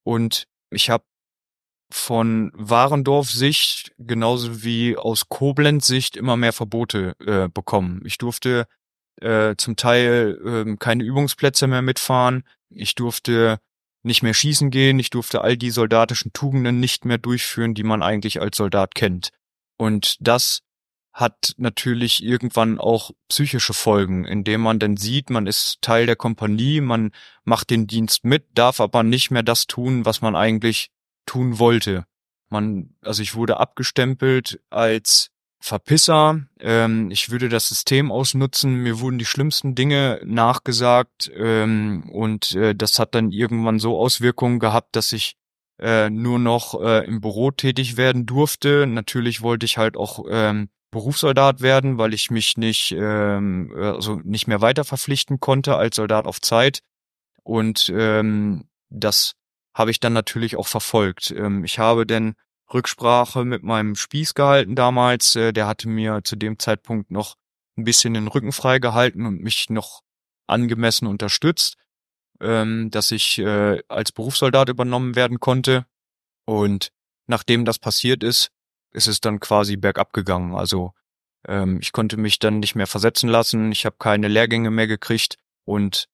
[0.05, 1.05] Und ich habe
[1.93, 8.01] von Warendorf-Sicht genauso wie aus Koblenz-Sicht immer mehr Verbote äh, bekommen.
[8.05, 8.67] Ich durfte
[9.21, 12.45] äh, zum Teil äh, keine Übungsplätze mehr mitfahren.
[12.71, 13.59] Ich durfte
[14.03, 14.99] nicht mehr schießen gehen.
[14.99, 19.31] Ich durfte all die soldatischen Tugenden nicht mehr durchführen, die man eigentlich als Soldat kennt.
[19.77, 20.61] Und das
[21.21, 26.81] hat natürlich irgendwann auch psychische Folgen, indem man dann sieht, man ist Teil der Kompanie,
[26.81, 27.13] man
[27.45, 30.91] macht den Dienst mit, darf aber nicht mehr das tun, was man eigentlich
[31.27, 32.05] tun wollte.
[32.49, 35.31] Man, also ich wurde abgestempelt als
[35.63, 42.55] Verpisser, ähm, ich würde das System ausnutzen, mir wurden die schlimmsten Dinge nachgesagt ähm, und
[42.55, 45.37] äh, das hat dann irgendwann so Auswirkungen gehabt, dass ich
[45.79, 48.87] äh, nur noch äh, im Büro tätig werden durfte.
[48.87, 54.47] Natürlich wollte ich halt auch ähm, Berufssoldat werden, weil ich mich nicht, ähm, also nicht
[54.47, 56.81] mehr weiter verpflichten konnte als Soldat auf Zeit.
[57.43, 59.35] Und ähm, das
[59.75, 61.31] habe ich dann natürlich auch verfolgt.
[61.31, 62.35] Ähm, ich habe denn
[62.73, 65.37] Rücksprache mit meinem Spieß gehalten damals.
[65.37, 67.37] Äh, der hatte mir zu dem Zeitpunkt noch
[67.77, 70.03] ein bisschen den Rücken frei gehalten und mich noch
[70.47, 71.77] angemessen unterstützt
[72.41, 75.87] ähm, dass ich äh, als Berufssoldat übernommen werden konnte.
[76.47, 76.91] Und
[77.27, 78.51] nachdem das passiert ist,
[78.93, 80.55] ist es dann quasi bergab gegangen.
[80.55, 80.93] Also
[81.47, 85.37] ähm, ich konnte mich dann nicht mehr versetzen lassen, ich habe keine Lehrgänge mehr gekriegt
[85.65, 86.09] und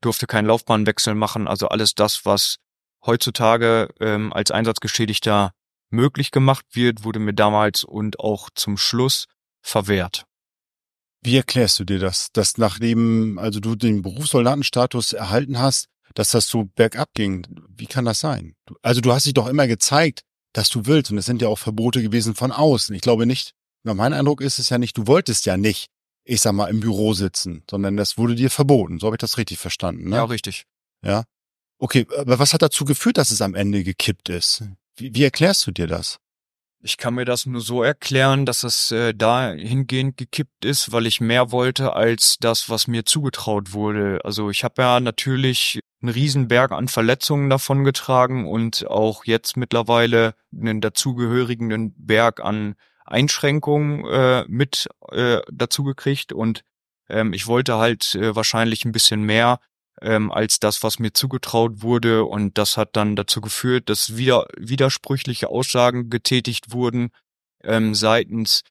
[0.00, 1.48] durfte keinen Laufbahnwechsel machen.
[1.48, 2.58] Also alles das, was
[3.04, 5.52] heutzutage ähm, als Einsatzgeschädigter
[5.90, 9.26] möglich gemacht wird, wurde mir damals und auch zum Schluss
[9.62, 10.24] verwehrt.
[11.22, 16.48] Wie erklärst du dir das, dass nachdem also du den Berufssoldatenstatus erhalten hast, dass das
[16.48, 17.46] so bergab ging?
[17.68, 18.54] Wie kann das sein?
[18.82, 20.20] Also du hast dich doch immer gezeigt,
[20.54, 22.94] dass du willst und es sind ja auch Verbote gewesen von außen.
[22.94, 25.88] Ich glaube nicht, mein Eindruck ist es ja nicht, du wolltest ja nicht,
[26.24, 28.98] ich sag mal, im Büro sitzen, sondern das wurde dir verboten.
[28.98, 30.16] So habe ich das richtig verstanden, ne?
[30.16, 30.64] Ja, richtig.
[31.04, 31.24] Ja.
[31.78, 34.64] Okay, aber was hat dazu geführt, dass es am Ende gekippt ist?
[34.96, 36.18] Wie, wie erklärst du dir das?
[36.80, 41.20] Ich kann mir das nur so erklären, dass es äh, dahingehend gekippt ist, weil ich
[41.20, 44.20] mehr wollte als das, was mir zugetraut wurde.
[44.22, 50.80] Also ich habe ja natürlich einen Riesenberg an Verletzungen davongetragen und auch jetzt mittlerweile einen
[50.80, 52.74] dazugehörigen Berg an
[53.06, 56.62] Einschränkungen äh, mit äh, dazu gekriegt und
[57.08, 59.60] ähm, ich wollte halt äh, wahrscheinlich ein bisschen mehr
[60.02, 62.24] ähm, als das, was mir zugetraut wurde.
[62.24, 67.10] Und das hat dann dazu geführt, dass wieder widersprüchliche Aussagen getätigt wurden
[67.62, 68.62] ähm, seitens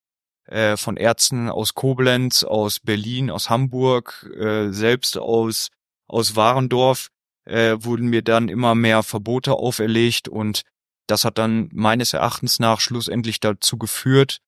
[0.45, 5.69] äh, von Ärzten aus Koblenz, aus Berlin, aus Hamburg, äh, selbst aus
[6.07, 7.09] aus Warendorf
[7.45, 10.63] äh, wurden mir dann immer mehr Verbote auferlegt und
[11.07, 14.39] das hat dann meines Erachtens nach schlussendlich dazu geführt,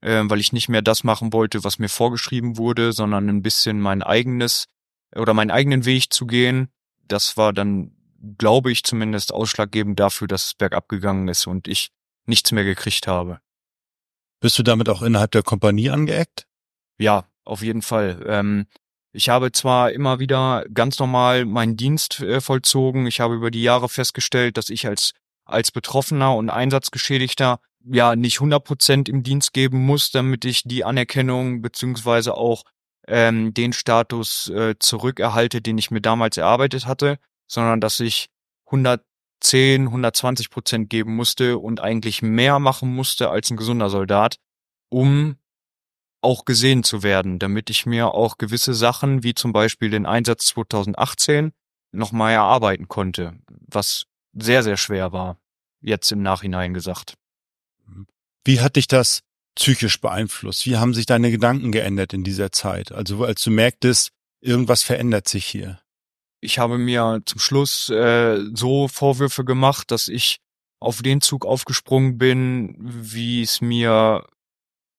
[0.00, 3.80] äh, weil ich nicht mehr das machen wollte, was mir vorgeschrieben wurde, sondern ein bisschen
[3.80, 4.66] mein eigenes
[5.14, 6.68] oder meinen eigenen Weg zu gehen.
[7.06, 7.92] Das war dann,
[8.38, 11.90] glaube ich, zumindest ausschlaggebend dafür, dass es bergab gegangen ist und ich
[12.26, 13.40] nichts mehr gekriegt habe.
[14.40, 16.46] Bist du damit auch innerhalb der Kompanie angeeckt?
[16.98, 18.24] Ja, auf jeden Fall.
[18.26, 18.66] Ähm,
[19.12, 23.06] ich habe zwar immer wieder ganz normal meinen Dienst äh, vollzogen.
[23.06, 25.12] Ich habe über die Jahre festgestellt, dass ich als
[25.48, 30.84] als Betroffener und Einsatzgeschädigter ja nicht 100 Prozent im Dienst geben muss, damit ich die
[30.84, 32.64] Anerkennung beziehungsweise auch
[33.06, 38.28] ähm, den Status äh, zurückerhalte, den ich mir damals erarbeitet hatte, sondern dass ich
[38.66, 44.36] 110, 120 Prozent geben musste und eigentlich mehr machen musste als ein gesunder Soldat,
[44.90, 45.36] um
[46.20, 50.46] auch gesehen zu werden, damit ich mir auch gewisse Sachen, wie zum Beispiel den Einsatz
[50.46, 51.52] 2018,
[51.92, 55.38] nochmal erarbeiten konnte, was sehr, sehr schwer war,
[55.80, 57.14] jetzt im Nachhinein gesagt.
[58.44, 59.20] Wie hat dich das
[59.54, 60.66] psychisch beeinflusst?
[60.66, 62.92] Wie haben sich deine Gedanken geändert in dieser Zeit?
[62.92, 65.80] Also als du merktest, irgendwas verändert sich hier.
[66.40, 70.38] Ich habe mir zum Schluss äh, so Vorwürfe gemacht, dass ich
[70.80, 74.24] auf den Zug aufgesprungen bin, wie es mir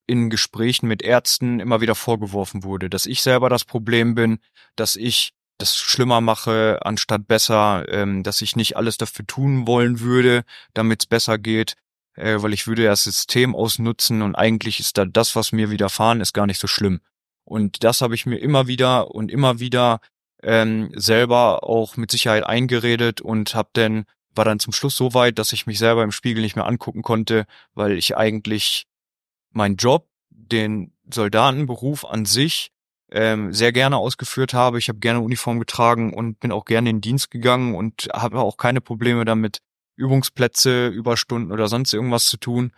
[0.09, 4.39] in Gesprächen mit Ärzten immer wieder vorgeworfen wurde, dass ich selber das Problem bin,
[4.75, 9.99] dass ich das schlimmer mache anstatt besser, ähm, dass ich nicht alles dafür tun wollen
[9.99, 10.43] würde,
[10.73, 11.75] damit es besser geht,
[12.15, 16.21] äh, weil ich würde das System ausnutzen und eigentlich ist da das, was mir widerfahren
[16.21, 17.01] ist, gar nicht so schlimm.
[17.43, 19.99] Und das habe ich mir immer wieder und immer wieder
[20.41, 25.37] ähm, selber auch mit Sicherheit eingeredet und habe dann war dann zum Schluss so weit,
[25.37, 28.85] dass ich mich selber im Spiegel nicht mehr angucken konnte, weil ich eigentlich
[29.51, 32.71] meinen Job, den Soldatenberuf an sich
[33.11, 34.77] ähm, sehr gerne ausgeführt habe.
[34.77, 38.39] Ich habe gerne Uniform getragen und bin auch gerne in den Dienst gegangen und habe
[38.39, 39.59] auch keine Probleme damit,
[39.95, 42.71] Übungsplätze, Überstunden oder sonst irgendwas zu tun,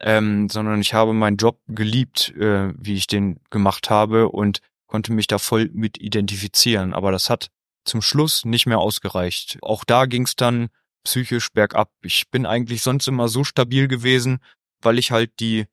[0.00, 5.12] ähm, sondern ich habe meinen Job geliebt, äh, wie ich den gemacht habe und konnte
[5.12, 6.94] mich da voll mit identifizieren.
[6.94, 7.48] Aber das hat
[7.84, 9.58] zum Schluss nicht mehr ausgereicht.
[9.62, 10.68] Auch da ging es dann
[11.04, 11.90] psychisch bergab.
[12.02, 14.38] Ich bin eigentlich sonst immer so stabil gewesen,
[14.80, 15.66] weil ich halt die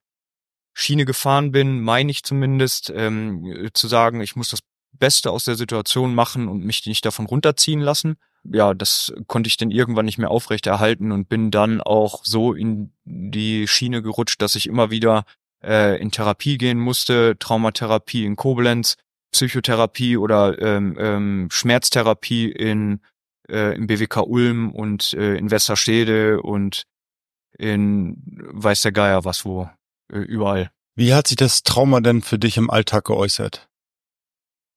[0.79, 4.61] Schiene gefahren bin, meine ich zumindest, ähm, zu sagen, ich muss das
[4.93, 8.15] Beste aus der Situation machen und mich nicht davon runterziehen lassen.
[8.45, 12.93] Ja, das konnte ich dann irgendwann nicht mehr aufrechterhalten und bin dann auch so in
[13.03, 15.25] die Schiene gerutscht, dass ich immer wieder
[15.61, 18.95] äh, in Therapie gehen musste, Traumatherapie in Koblenz,
[19.31, 23.01] Psychotherapie oder ähm, ähm, Schmerztherapie in
[23.49, 26.83] äh, im BWK Ulm und äh, in Westerstede und
[27.57, 29.69] in weiß der Geier was wo,
[30.09, 30.71] überall.
[30.95, 33.69] Wie hat sich das Trauma denn für dich im Alltag geäußert?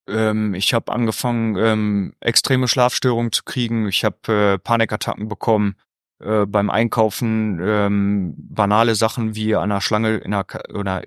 [0.08, 3.88] Ähm, ich habe angefangen, ähm, extreme Schlafstörungen zu kriegen.
[3.88, 5.76] Ich habe äh, Panikattacken bekommen
[6.20, 7.60] äh, beim Einkaufen.
[7.60, 11.02] Ähm, banale Sachen wie an der Schlange in der, oder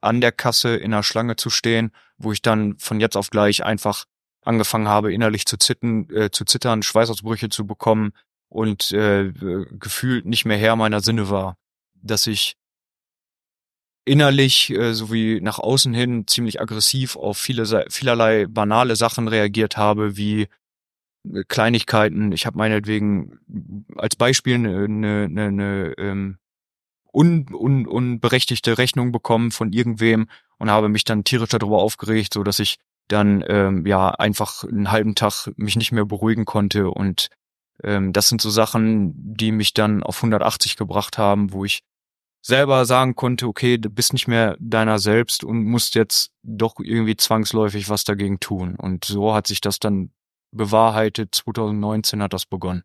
[0.00, 3.64] an der Kasse in der Schlange zu stehen, wo ich dann von jetzt auf gleich
[3.64, 4.04] einfach
[4.42, 8.12] angefangen habe, innerlich zu zittern, äh, zu zittern, Schweißausbrüche zu bekommen
[8.48, 11.56] und äh, gefühlt nicht mehr Herr meiner Sinne war.
[11.94, 12.56] Dass ich
[14.06, 20.16] innerlich äh, sowie nach außen hin ziemlich aggressiv auf viele vielerlei banale Sachen reagiert habe,
[20.16, 20.42] wie
[21.24, 22.32] äh, Kleinigkeiten.
[22.32, 23.38] Ich habe meinetwegen
[23.96, 26.38] als Beispiel eine, eine, eine, eine ähm,
[27.12, 30.28] un, un, unberechtigte Rechnung bekommen von irgendwem
[30.58, 32.76] und habe mich dann tierisch darüber aufgeregt, so dass ich
[33.08, 37.28] dann ähm, ja einfach einen halben Tag mich nicht mehr beruhigen konnte und
[37.82, 41.80] ähm, das sind so Sachen, die mich dann auf 180 gebracht haben, wo ich
[42.46, 47.16] selber sagen konnte, okay, du bist nicht mehr deiner selbst und musst jetzt doch irgendwie
[47.16, 48.76] zwangsläufig was dagegen tun.
[48.76, 50.12] Und so hat sich das dann
[50.52, 51.34] bewahrheitet.
[51.34, 52.84] 2019 hat das begonnen.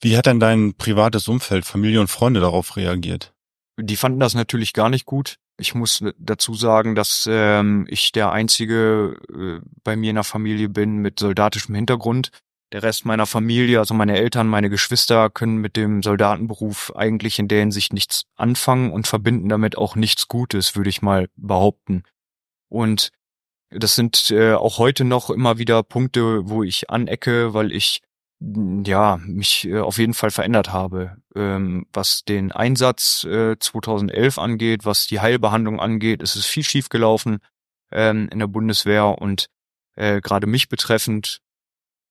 [0.00, 3.34] Wie hat denn dein privates Umfeld, Familie und Freunde darauf reagiert?
[3.78, 5.36] Die fanden das natürlich gar nicht gut.
[5.58, 10.68] Ich muss dazu sagen, dass ähm, ich der einzige äh, bei mir in der Familie
[10.68, 12.30] bin mit soldatischem Hintergrund.
[12.72, 17.48] Der Rest meiner Familie, also meine Eltern, meine Geschwister, können mit dem Soldatenberuf eigentlich in
[17.48, 22.02] der Hinsicht nichts anfangen und verbinden damit auch nichts Gutes, würde ich mal behaupten.
[22.68, 23.10] Und
[23.70, 28.02] das sind äh, auch heute noch immer wieder Punkte, wo ich anecke, weil ich
[28.40, 34.84] ja, mich äh, auf jeden Fall verändert habe, ähm, was den Einsatz äh, 2011 angeht,
[34.84, 36.22] was die Heilbehandlung angeht.
[36.22, 37.38] Es ist viel schief gelaufen
[37.90, 39.46] ähm, in der Bundeswehr und
[39.94, 41.40] äh, gerade mich betreffend.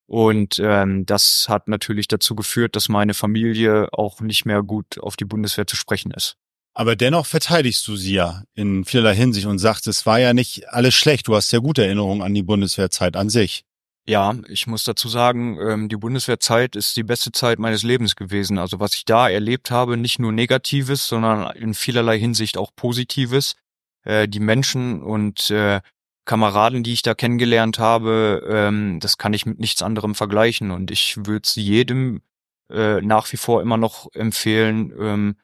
[0.08, 5.16] Und ähm, das hat natürlich dazu geführt, dass meine Familie auch nicht mehr gut auf
[5.16, 6.38] die Bundeswehr zu sprechen ist.
[6.74, 10.70] Aber dennoch verteidigst du sie ja in vielerlei Hinsicht und sagst, es war ja nicht
[10.70, 11.28] alles schlecht.
[11.28, 13.64] Du hast ja gute Erinnerungen an die Bundeswehrzeit an sich.
[14.08, 18.60] Ja, ich muss dazu sagen, ähm, die Bundeswehrzeit ist die beste Zeit meines Lebens gewesen.
[18.60, 23.56] Also was ich da erlebt habe, nicht nur Negatives, sondern in vielerlei Hinsicht auch Positives.
[24.04, 25.82] Äh, die Menschen und äh,
[26.26, 30.72] Kameraden, die ich da kennengelernt habe, ähm, das kann ich mit nichts anderem vergleichen.
[30.72, 32.22] Und ich würde es jedem
[32.70, 35.36] äh, nach wie vor immer noch empfehlen, ähm,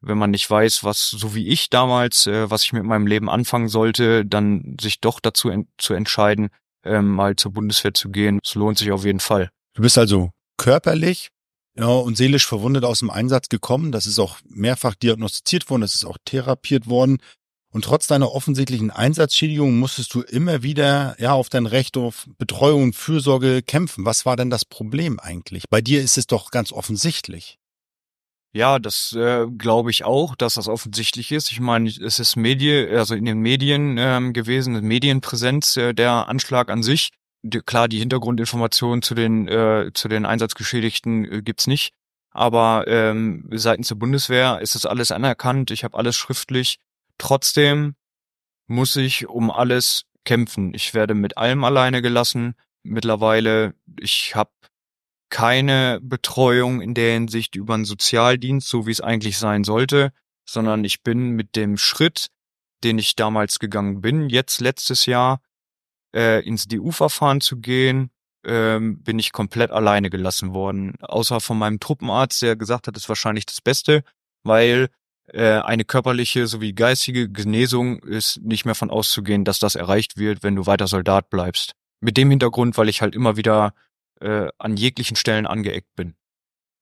[0.00, 3.66] wenn man nicht weiß, was, so wie ich damals, was ich mit meinem Leben anfangen
[3.66, 6.50] sollte, dann sich doch dazu zu entscheiden,
[6.84, 8.38] ähm, mal zur Bundeswehr zu gehen.
[8.44, 9.50] Es lohnt sich auf jeden Fall.
[9.74, 11.30] Du bist also körperlich
[11.78, 13.92] ja, und seelisch verwundet aus dem Einsatz gekommen.
[13.92, 17.18] Das ist auch mehrfach diagnostiziert worden, das ist auch therapiert worden.
[17.70, 22.84] Und trotz deiner offensichtlichen Einsatzschädigung musstest du immer wieder ja auf dein Recht auf Betreuung
[22.84, 24.06] und Fürsorge kämpfen.
[24.06, 25.64] Was war denn das Problem eigentlich?
[25.68, 27.58] Bei dir ist es doch ganz offensichtlich.
[28.54, 31.52] Ja, das äh, glaube ich auch, dass das offensichtlich ist.
[31.52, 36.70] Ich meine, es ist Medien, also in den Medien ähm, gewesen, Medienpräsenz, äh, der Anschlag
[36.70, 37.10] an sich.
[37.42, 41.92] Die, klar, die Hintergrundinformationen zu den äh, zu den Einsatzgeschädigten äh, gibt's nicht,
[42.30, 45.70] aber ähm, seitens der Bundeswehr ist das alles anerkannt.
[45.70, 46.78] Ich habe alles schriftlich.
[47.18, 47.94] Trotzdem
[48.66, 50.72] muss ich um alles kämpfen.
[50.74, 52.54] Ich werde mit allem alleine gelassen.
[52.82, 54.50] Mittlerweile, ich habe
[55.30, 60.12] keine Betreuung in der Hinsicht über einen Sozialdienst, so wie es eigentlich sein sollte,
[60.48, 62.28] sondern ich bin mit dem Schritt,
[62.84, 65.40] den ich damals gegangen bin, jetzt letztes Jahr,
[66.14, 68.10] äh, ins DU-Verfahren zu gehen,
[68.44, 70.96] ähm, bin ich komplett alleine gelassen worden.
[71.00, 74.04] Außer von meinem Truppenarzt, der gesagt hat, ist wahrscheinlich das Beste,
[74.44, 74.88] weil
[75.36, 80.56] eine körperliche sowie geistige Genesung ist nicht mehr von auszugehen, dass das erreicht wird, wenn
[80.56, 81.72] du weiter Soldat bleibst.
[82.00, 83.74] Mit dem Hintergrund, weil ich halt immer wieder
[84.20, 86.14] äh, an jeglichen Stellen angeeckt bin.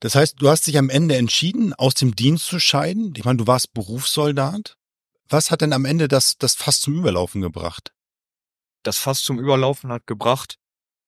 [0.00, 3.14] Das heißt, du hast dich am Ende entschieden, aus dem Dienst zu scheiden.
[3.16, 4.76] Ich meine, du warst Berufssoldat.
[5.28, 7.92] Was hat denn am Ende das, das Fass zum Überlaufen gebracht?
[8.82, 10.58] Das Fass zum Überlaufen hat gebracht,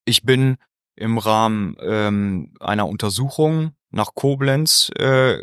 [0.04, 0.56] ich bin
[0.96, 5.38] im Rahmen ähm, einer Untersuchung nach Koblenz äh,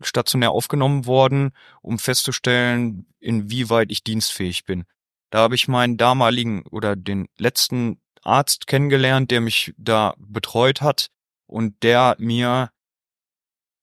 [0.00, 4.84] stationär aufgenommen worden, um festzustellen, inwieweit ich dienstfähig bin.
[5.30, 11.08] Da habe ich meinen damaligen oder den letzten Arzt kennengelernt, der mich da betreut hat
[11.46, 12.70] und der mir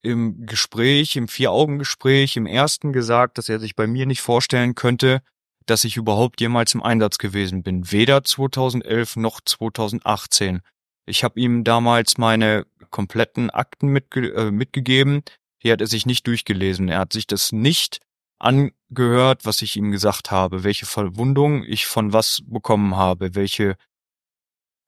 [0.02, 5.20] im Gespräch, im Vier-Augen-Gespräch, im ersten gesagt, dass er sich bei mir nicht vorstellen könnte,
[5.66, 7.90] dass ich überhaupt jemals im Einsatz gewesen bin.
[7.90, 10.60] Weder 2011 noch 2018.
[11.06, 15.22] Ich habe ihm damals meine kompletten Akten mitge äh, mitgegeben.
[15.66, 16.88] Die hat er sich nicht durchgelesen.
[16.88, 17.98] Er hat sich das nicht
[18.38, 23.74] angehört, was ich ihm gesagt habe, welche Verwundung ich von was bekommen habe, welche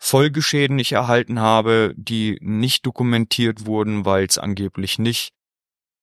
[0.01, 5.33] Folgeschäden ich erhalten habe, die nicht dokumentiert wurden, weil es angeblich nicht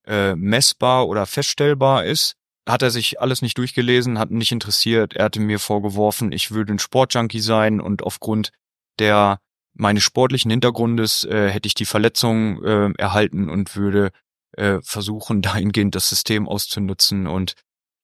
[0.05, 2.35] äh, messbar oder feststellbar ist.
[2.67, 5.13] Hat er sich alles nicht durchgelesen, hat nicht interessiert.
[5.13, 8.51] Er hatte mir vorgeworfen, ich würde ein Sportjunkie sein und aufgrund
[8.99, 9.39] der
[9.73, 14.11] meines sportlichen Hintergrundes äh, hätte ich die Verletzung äh, erhalten und würde
[14.57, 17.53] äh, versuchen, dahingehend das System auszunutzen und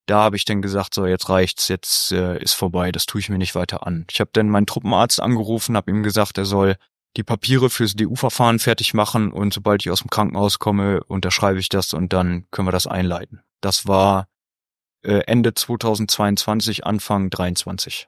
[0.07, 3.29] da habe ich dann gesagt, so jetzt reicht's, jetzt äh, ist vorbei, das tue ich
[3.29, 4.05] mir nicht weiter an.
[4.11, 6.75] Ich habe dann meinen Truppenarzt angerufen, habe ihm gesagt, er soll
[7.17, 11.69] die Papiere fürs DU-Verfahren fertig machen und sobald ich aus dem Krankenhaus komme, unterschreibe ich
[11.69, 13.41] das und dann können wir das einleiten.
[13.61, 14.27] Das war
[15.03, 18.07] äh, Ende 2022, Anfang 23.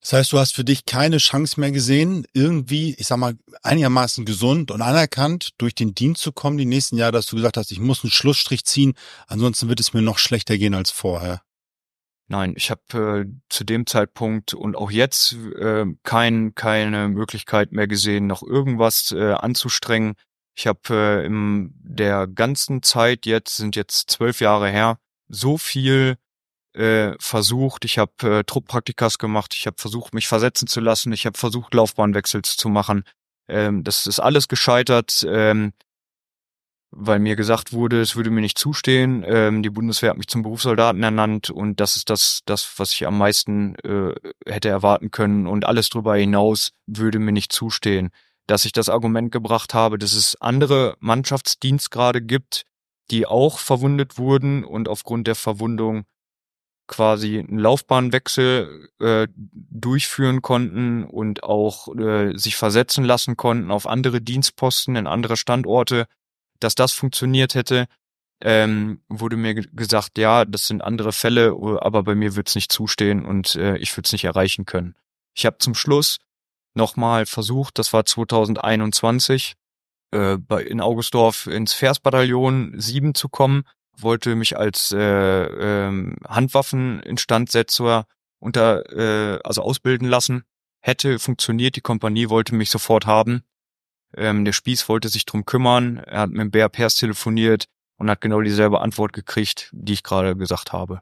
[0.00, 4.24] Das heißt, du hast für dich keine Chance mehr gesehen, irgendwie, ich sag mal, einigermaßen
[4.24, 7.70] gesund und anerkannt durch den Dienst zu kommen die nächsten Jahre, dass du gesagt hast,
[7.70, 8.94] ich muss einen Schlussstrich ziehen,
[9.26, 11.42] ansonsten wird es mir noch schlechter gehen als vorher.
[12.28, 17.88] Nein, ich habe äh, zu dem Zeitpunkt und auch jetzt äh, kein, keine Möglichkeit mehr
[17.88, 20.14] gesehen, noch irgendwas äh, anzustrengen.
[20.54, 24.98] Ich habe äh, in der ganzen Zeit jetzt, sind jetzt zwölf Jahre her,
[25.28, 26.16] so viel
[26.74, 31.26] äh, versucht, ich habe äh, Trupppraktikas gemacht, ich habe versucht, mich versetzen zu lassen, ich
[31.26, 33.04] habe versucht, Laufbahnwechsels zu machen.
[33.48, 35.26] Ähm, das ist alles gescheitert.
[35.28, 35.72] Ähm,
[36.92, 39.24] weil mir gesagt wurde, es würde mir nicht zustehen.
[39.26, 43.06] Ähm, die Bundeswehr hat mich zum Berufssoldaten ernannt und das ist das, das, was ich
[43.06, 44.14] am meisten äh,
[44.44, 48.10] hätte erwarten können und alles darüber hinaus würde mir nicht zustehen.
[48.46, 52.64] Dass ich das Argument gebracht habe, dass es andere Mannschaftsdienstgrade gibt,
[53.12, 56.04] die auch verwundet wurden und aufgrund der Verwundung
[56.90, 64.20] quasi einen Laufbahnwechsel äh, durchführen konnten und auch äh, sich versetzen lassen konnten auf andere
[64.20, 66.06] Dienstposten in andere Standorte,
[66.58, 67.86] dass das funktioniert hätte,
[68.42, 72.72] ähm, wurde mir gesagt, ja, das sind andere Fälle, aber bei mir wird es nicht
[72.72, 74.96] zustehen und äh, ich würde es nicht erreichen können.
[75.34, 76.18] Ich habe zum Schluss
[76.74, 79.54] nochmal versucht, das war 2021,
[80.10, 83.62] äh, bei, in Augustdorf ins Versbataillon 7 zu kommen,
[84.02, 88.06] wollte mich als äh, äh, Handwaffeninstandsetzer
[88.38, 90.44] unter, äh, also ausbilden lassen.
[90.80, 93.42] Hätte funktioniert, die Kompanie wollte mich sofort haben.
[94.16, 98.10] Ähm, der Spieß wollte sich drum kümmern, er hat mit dem Bär Pers telefoniert und
[98.10, 101.00] hat genau dieselbe Antwort gekriegt, die ich gerade gesagt habe.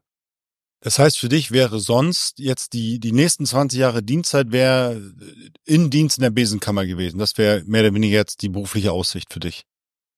[0.81, 5.01] Das heißt, für dich wäre sonst jetzt die, die nächsten 20 Jahre Dienstzeit wäre
[5.65, 7.19] in Dienst in der Besenkammer gewesen.
[7.19, 9.65] Das wäre mehr oder weniger jetzt die berufliche Aussicht für dich.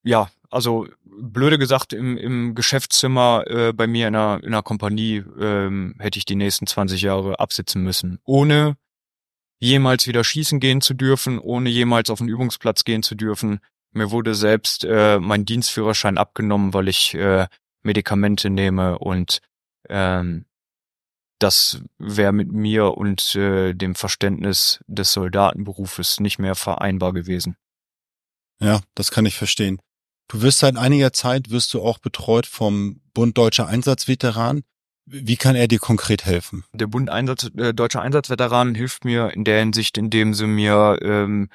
[0.02, 5.24] Ja, also blöde gesagt, im, im Geschäftszimmer äh, bei mir in einer, in einer Kompanie
[5.38, 8.18] ähm, hätte ich die nächsten 20 Jahre absitzen müssen.
[8.24, 8.76] Ohne
[9.60, 13.60] jemals wieder schießen gehen zu dürfen, ohne jemals auf den Übungsplatz gehen zu dürfen.
[13.92, 17.46] Mir wurde selbst äh, mein Dienstführerschein abgenommen, weil ich äh,
[17.82, 19.40] Medikamente nehme und
[19.88, 20.46] ähm,
[21.38, 27.56] das wäre mit mir und äh, dem Verständnis des Soldatenberufes nicht mehr vereinbar gewesen.
[28.60, 29.80] Ja, das kann ich verstehen.
[30.30, 34.62] Du wirst seit einiger Zeit, wirst du auch betreut vom Bund Deutscher Einsatzveteran.
[35.04, 36.62] Wie kann er dir konkret helfen?
[36.72, 41.48] Der Bund Einsatz, äh, Deutscher Einsatzveteran hilft mir in der Hinsicht, indem sie mir ähm,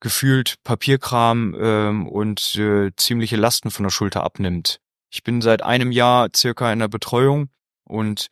[0.00, 4.80] gefühlt Papierkram ähm, und äh, ziemliche Lasten von der Schulter abnimmt.
[5.10, 7.50] Ich bin seit einem Jahr circa in der Betreuung
[7.84, 8.28] und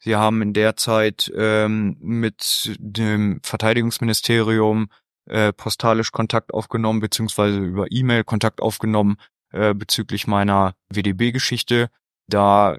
[0.00, 4.88] sie haben in der Zeit ähm, mit dem Verteidigungsministerium
[5.26, 9.16] äh, postalisch Kontakt aufgenommen, beziehungsweise über E-Mail Kontakt aufgenommen
[9.54, 11.88] äh, bezüglich meiner WDB-Geschichte.
[12.26, 12.76] Da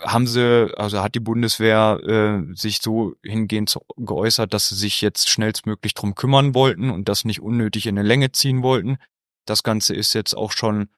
[0.00, 5.28] haben sie, also hat die Bundeswehr äh, sich so hingehend geäußert, dass sie sich jetzt
[5.28, 8.96] schnellstmöglich drum kümmern wollten und das nicht unnötig in eine Länge ziehen wollten.
[9.44, 10.88] Das Ganze ist jetzt auch schon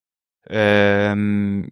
[0.47, 1.71] ähm,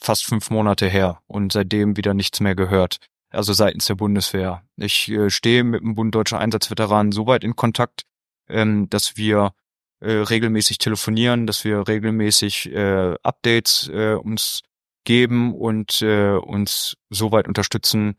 [0.00, 2.98] fast fünf Monate her und seitdem wieder nichts mehr gehört.
[3.30, 4.62] Also seitens der Bundeswehr.
[4.76, 8.04] Ich äh, stehe mit dem Bund Deutscher Einsatzveteranen so weit in Kontakt,
[8.48, 9.52] ähm, dass wir
[10.00, 14.62] äh, regelmäßig telefonieren, dass wir regelmäßig äh, Updates äh, uns
[15.04, 18.16] geben und äh, uns so weit unterstützen,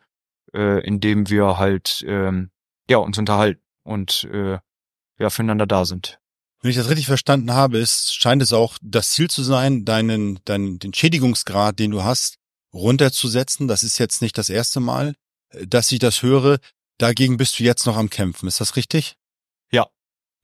[0.54, 2.52] äh, indem wir halt ähm,
[2.90, 4.58] ja uns unterhalten und äh,
[5.20, 6.20] ja füreinander da sind.
[6.62, 10.40] Wenn ich das richtig verstanden habe, ist, scheint es auch das Ziel zu sein, deinen,
[10.44, 12.36] deinen, den Schädigungsgrad, den du hast,
[12.74, 13.68] runterzusetzen.
[13.68, 15.16] Das ist jetzt nicht das erste Mal,
[15.52, 16.60] äh, dass ich das höre.
[16.98, 18.48] Dagegen bist du jetzt noch am Kämpfen.
[18.48, 19.16] Ist das richtig?
[19.72, 19.88] Ja.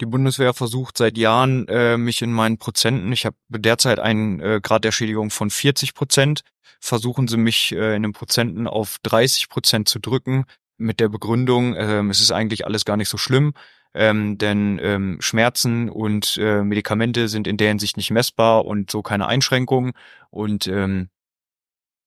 [0.01, 4.59] Die Bundeswehr versucht seit Jahren, äh, mich in meinen Prozenten, ich habe derzeit einen äh,
[4.61, 6.41] Grad der Schädigung von 40 Prozent,
[6.79, 10.45] versuchen sie mich äh, in den Prozenten auf 30 Prozent zu drücken,
[10.77, 13.53] mit der Begründung, äh, es ist eigentlich alles gar nicht so schlimm
[13.95, 19.01] ähm, denn ähm, Schmerzen und äh, Medikamente sind in der Hinsicht nicht messbar und so
[19.01, 19.93] keine Einschränkungen
[20.29, 21.09] und ähm,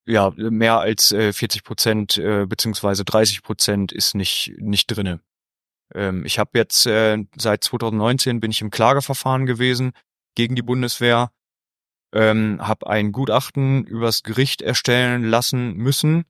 [0.07, 5.21] ja mehr als äh, 40 Prozent äh, beziehungsweise 30 Prozent ist nicht nicht drinne.
[5.95, 9.93] Ähm, ich habe jetzt äh, seit 2019 bin ich im Klageverfahren gewesen
[10.35, 11.31] gegen die Bundeswehr,
[12.13, 16.25] ähm, habe ein Gutachten übers Gericht erstellen lassen müssen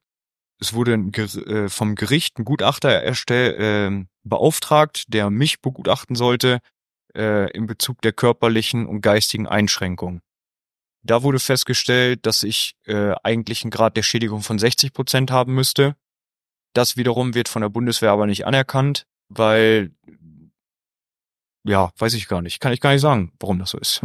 [0.60, 6.60] es wurde äh, vom Gericht ein Gutachter erstell, äh, beauftragt, der mich begutachten sollte
[7.14, 10.20] äh, in Bezug der körperlichen und geistigen Einschränkungen.
[11.02, 15.54] Da wurde festgestellt, dass ich äh, eigentlich einen Grad der Schädigung von 60 Prozent haben
[15.54, 15.94] müsste.
[16.74, 19.92] Das wiederum wird von der Bundeswehr aber nicht anerkannt, weil
[21.64, 22.60] ja, weiß ich gar nicht.
[22.60, 24.02] Kann ich gar nicht sagen, warum das so ist.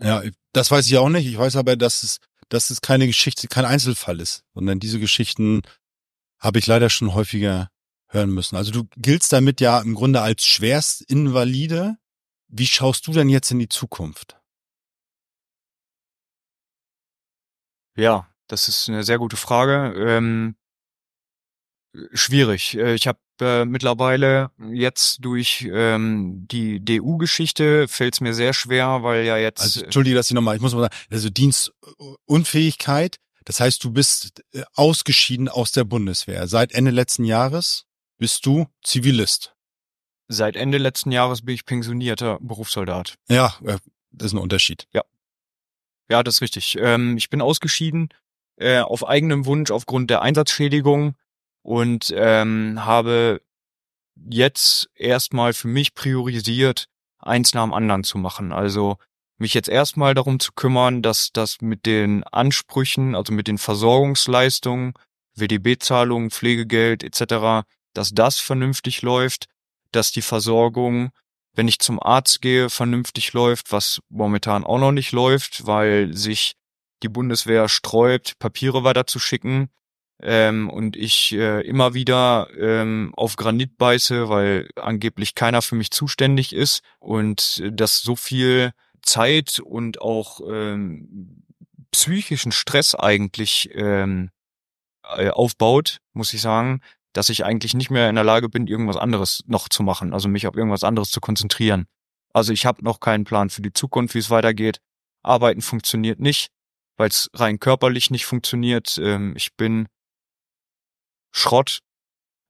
[0.00, 0.22] Ja,
[0.52, 1.26] das weiß ich auch nicht.
[1.26, 2.18] Ich weiß aber, dass es,
[2.48, 5.62] dass es keine Geschichte, kein Einzelfall ist, sondern diese Geschichten
[6.40, 7.70] habe ich leider schon häufiger
[8.08, 8.56] hören müssen.
[8.56, 11.96] Also du giltst damit ja im Grunde als Schwerstinvalide.
[12.48, 14.36] Wie schaust du denn jetzt in die Zukunft?
[17.96, 19.94] Ja, das ist eine sehr gute Frage.
[19.96, 20.56] Ähm,
[22.12, 22.76] schwierig.
[22.76, 29.02] Äh, ich habe äh, mittlerweile jetzt durch ähm, die DU-Geschichte fällt es mir sehr schwer,
[29.02, 29.62] weil ja jetzt.
[29.62, 34.42] Also, Entschuldige, dass ich nochmal, ich muss mal sagen, also Dienstunfähigkeit das heißt, du bist
[34.52, 36.48] äh, ausgeschieden aus der Bundeswehr.
[36.48, 37.86] Seit Ende letzten Jahres
[38.18, 39.54] bist du Zivilist.
[40.28, 43.16] Seit Ende letzten Jahres bin ich pensionierter Berufssoldat.
[43.28, 43.78] Ja, äh,
[44.10, 44.88] das ist ein Unterschied.
[44.92, 45.02] Ja.
[46.08, 46.76] Ja, das ist richtig.
[46.78, 48.08] Ähm, ich bin ausgeschieden
[48.56, 51.16] äh, auf eigenem Wunsch aufgrund der Einsatzschädigung
[51.64, 53.40] und ähm, habe
[54.14, 56.88] jetzt erstmal für mich priorisiert,
[57.18, 58.52] eins nach dem anderen zu machen.
[58.52, 58.98] Also
[59.38, 64.92] mich jetzt erstmal darum zu kümmern, dass das mit den Ansprüchen, also mit den Versorgungsleistungen,
[65.34, 69.46] WDB-Zahlungen, Pflegegeld etc., dass das vernünftig läuft,
[69.90, 71.10] dass die Versorgung,
[71.54, 76.56] wenn ich zum Arzt gehe, vernünftig läuft, was momentan auch noch nicht läuft, weil sich
[77.02, 79.70] die Bundeswehr sträubt, Papiere weiterzuschicken
[80.22, 85.90] ähm, und ich äh, immer wieder ähm, auf Granit beiße, weil angeblich keiner für mich
[85.90, 91.44] zuständig ist und äh, dass so viel Zeit und auch ähm,
[91.90, 94.30] psychischen Stress eigentlich ähm,
[95.16, 96.80] äh, aufbaut, muss ich sagen,
[97.12, 100.28] dass ich eigentlich nicht mehr in der Lage bin, irgendwas anderes noch zu machen, also
[100.28, 101.86] mich auf irgendwas anderes zu konzentrieren.
[102.32, 104.80] Also ich habe noch keinen Plan für die Zukunft, wie es weitergeht.
[105.22, 106.48] Arbeiten funktioniert nicht,
[106.96, 108.98] weil es rein körperlich nicht funktioniert.
[108.98, 109.86] Ähm, ich bin
[111.34, 111.80] Schrott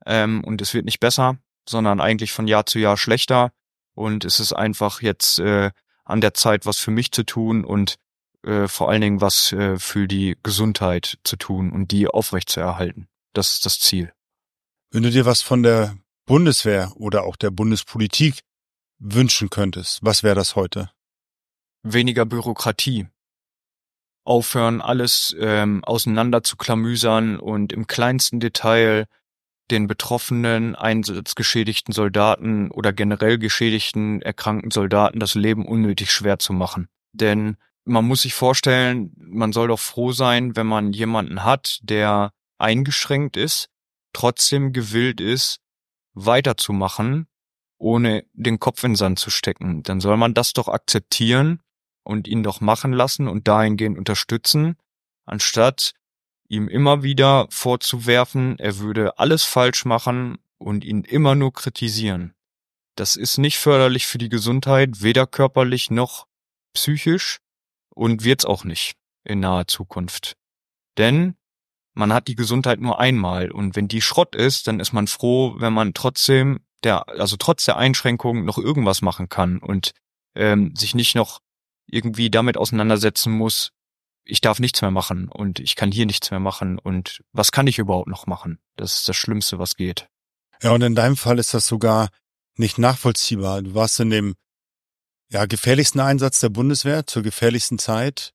[0.05, 3.51] ähm, und es wird nicht besser, sondern eigentlich von Jahr zu Jahr schlechter.
[3.95, 5.71] Und es ist einfach jetzt äh,
[6.05, 7.97] an der Zeit, was für mich zu tun und
[8.45, 13.09] äh, vor allen Dingen was äh, für die Gesundheit zu tun und die aufrechtzuerhalten.
[13.33, 14.13] Das ist das Ziel.
[14.91, 18.41] Wenn du dir was von der Bundeswehr oder auch der Bundespolitik
[18.99, 20.91] wünschen könntest, was wäre das heute?
[21.83, 23.07] Weniger Bürokratie.
[24.25, 29.07] Aufhören, alles ähm, auseinander zu klamüsern und im kleinsten Detail
[29.71, 36.89] den betroffenen, einsatzgeschädigten Soldaten oder generell geschädigten, erkrankten Soldaten das Leben unnötig schwer zu machen.
[37.13, 42.33] Denn man muss sich vorstellen, man soll doch froh sein, wenn man jemanden hat, der
[42.59, 43.69] eingeschränkt ist,
[44.13, 45.61] trotzdem gewillt ist,
[46.15, 47.27] weiterzumachen,
[47.79, 49.83] ohne den Kopf in den Sand zu stecken.
[49.83, 51.61] Dann soll man das doch akzeptieren
[52.05, 54.77] und ihn doch machen lassen und dahingehend unterstützen,
[55.25, 55.95] anstatt
[56.49, 62.35] ihm immer wieder vorzuwerfen, er würde alles falsch machen und ihn immer nur kritisieren.
[62.97, 66.27] Das ist nicht förderlich für die Gesundheit, weder körperlich noch
[66.75, 67.39] psychisch
[67.89, 70.37] und wird's auch nicht in naher Zukunft.
[70.97, 71.35] Denn
[71.95, 75.55] man hat die Gesundheit nur einmal und wenn die Schrott ist, dann ist man froh,
[75.59, 79.93] wenn man trotzdem der, also trotz der Einschränkungen noch irgendwas machen kann und
[80.35, 81.41] ähm, sich nicht noch
[81.87, 83.71] irgendwie damit auseinandersetzen muss,
[84.25, 87.67] ich darf nichts mehr machen und ich kann hier nichts mehr machen und was kann
[87.67, 88.59] ich überhaupt noch machen?
[88.77, 90.09] Das ist das Schlimmste, was geht.
[90.63, 92.09] Ja, und in deinem Fall ist das sogar
[92.57, 93.63] nicht nachvollziehbar.
[93.63, 94.35] Du warst in dem
[95.31, 98.33] ja, gefährlichsten Einsatz der Bundeswehr zur gefährlichsten Zeit.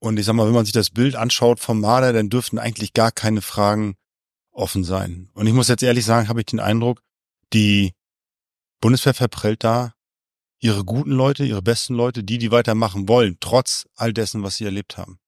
[0.00, 2.94] Und ich sag mal, wenn man sich das Bild anschaut vom Marder, dann dürften eigentlich
[2.94, 3.96] gar keine Fragen
[4.50, 5.30] offen sein.
[5.34, 7.02] Und ich muss jetzt ehrlich sagen, habe ich den Eindruck,
[7.52, 7.92] die
[8.80, 9.94] Bundeswehr verprellt da
[10.60, 14.66] ihre guten Leute, ihre besten Leute, die, die weitermachen wollen, trotz all dessen, was sie
[14.66, 15.18] erlebt haben.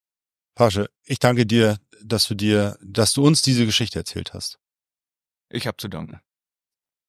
[0.54, 4.58] Pasche, ich danke dir, dass du dir, dass du uns diese Geschichte erzählt hast.
[5.48, 6.20] Ich habe zu danken.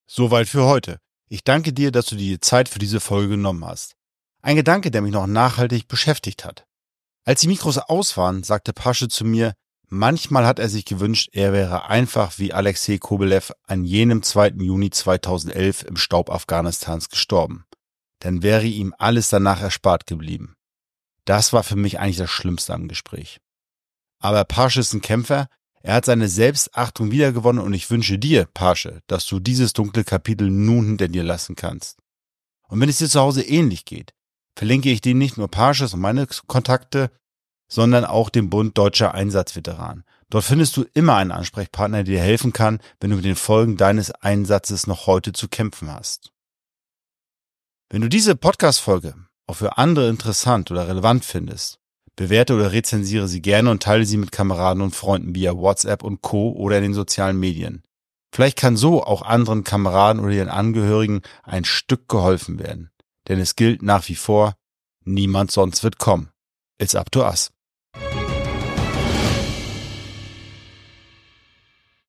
[0.08, 1.00] Soweit für heute.
[1.28, 3.96] Ich danke dir, dass du dir die Zeit für diese Folge genommen hast.
[4.42, 6.66] Ein Gedanke, der mich noch nachhaltig beschäftigt hat.
[7.26, 9.54] Als die Mikros aus waren, sagte Pasche zu mir,
[9.88, 14.50] manchmal hat er sich gewünscht, er wäre einfach wie Alexei Kobelev an jenem 2.
[14.60, 17.66] Juni 2011 im Staub Afghanistans gestorben
[18.24, 20.56] dann wäre ihm alles danach erspart geblieben.
[21.26, 23.40] Das war für mich eigentlich das Schlimmste am Gespräch.
[24.20, 25.48] Aber Parsche ist ein Kämpfer,
[25.82, 30.50] er hat seine Selbstachtung wiedergewonnen und ich wünsche dir, Parsche, dass du dieses dunkle Kapitel
[30.50, 32.00] nun hinter dir lassen kannst.
[32.70, 34.14] Und wenn es dir zu Hause ähnlich geht,
[34.56, 37.12] verlinke ich dir nicht nur Parsches und meine Kontakte,
[37.70, 40.06] sondern auch den Bund Deutscher Einsatzveteranen.
[40.30, 43.76] Dort findest du immer einen Ansprechpartner, der dir helfen kann, wenn du mit den Folgen
[43.76, 46.33] deines Einsatzes noch heute zu kämpfen hast.
[47.94, 49.14] Wenn du diese Podcast-Folge
[49.46, 51.78] auch für andere interessant oder relevant findest,
[52.16, 56.24] bewerte oder rezensiere sie gerne und teile sie mit Kameraden und Freunden via WhatsApp und
[56.24, 56.54] Co.
[56.54, 57.84] oder in den sozialen Medien.
[58.34, 62.90] Vielleicht kann so auch anderen Kameraden oder ihren Angehörigen ein Stück geholfen werden.
[63.28, 64.56] Denn es gilt nach wie vor,
[65.06, 66.32] niemand sonst wird kommen.
[66.80, 67.52] It's up to us.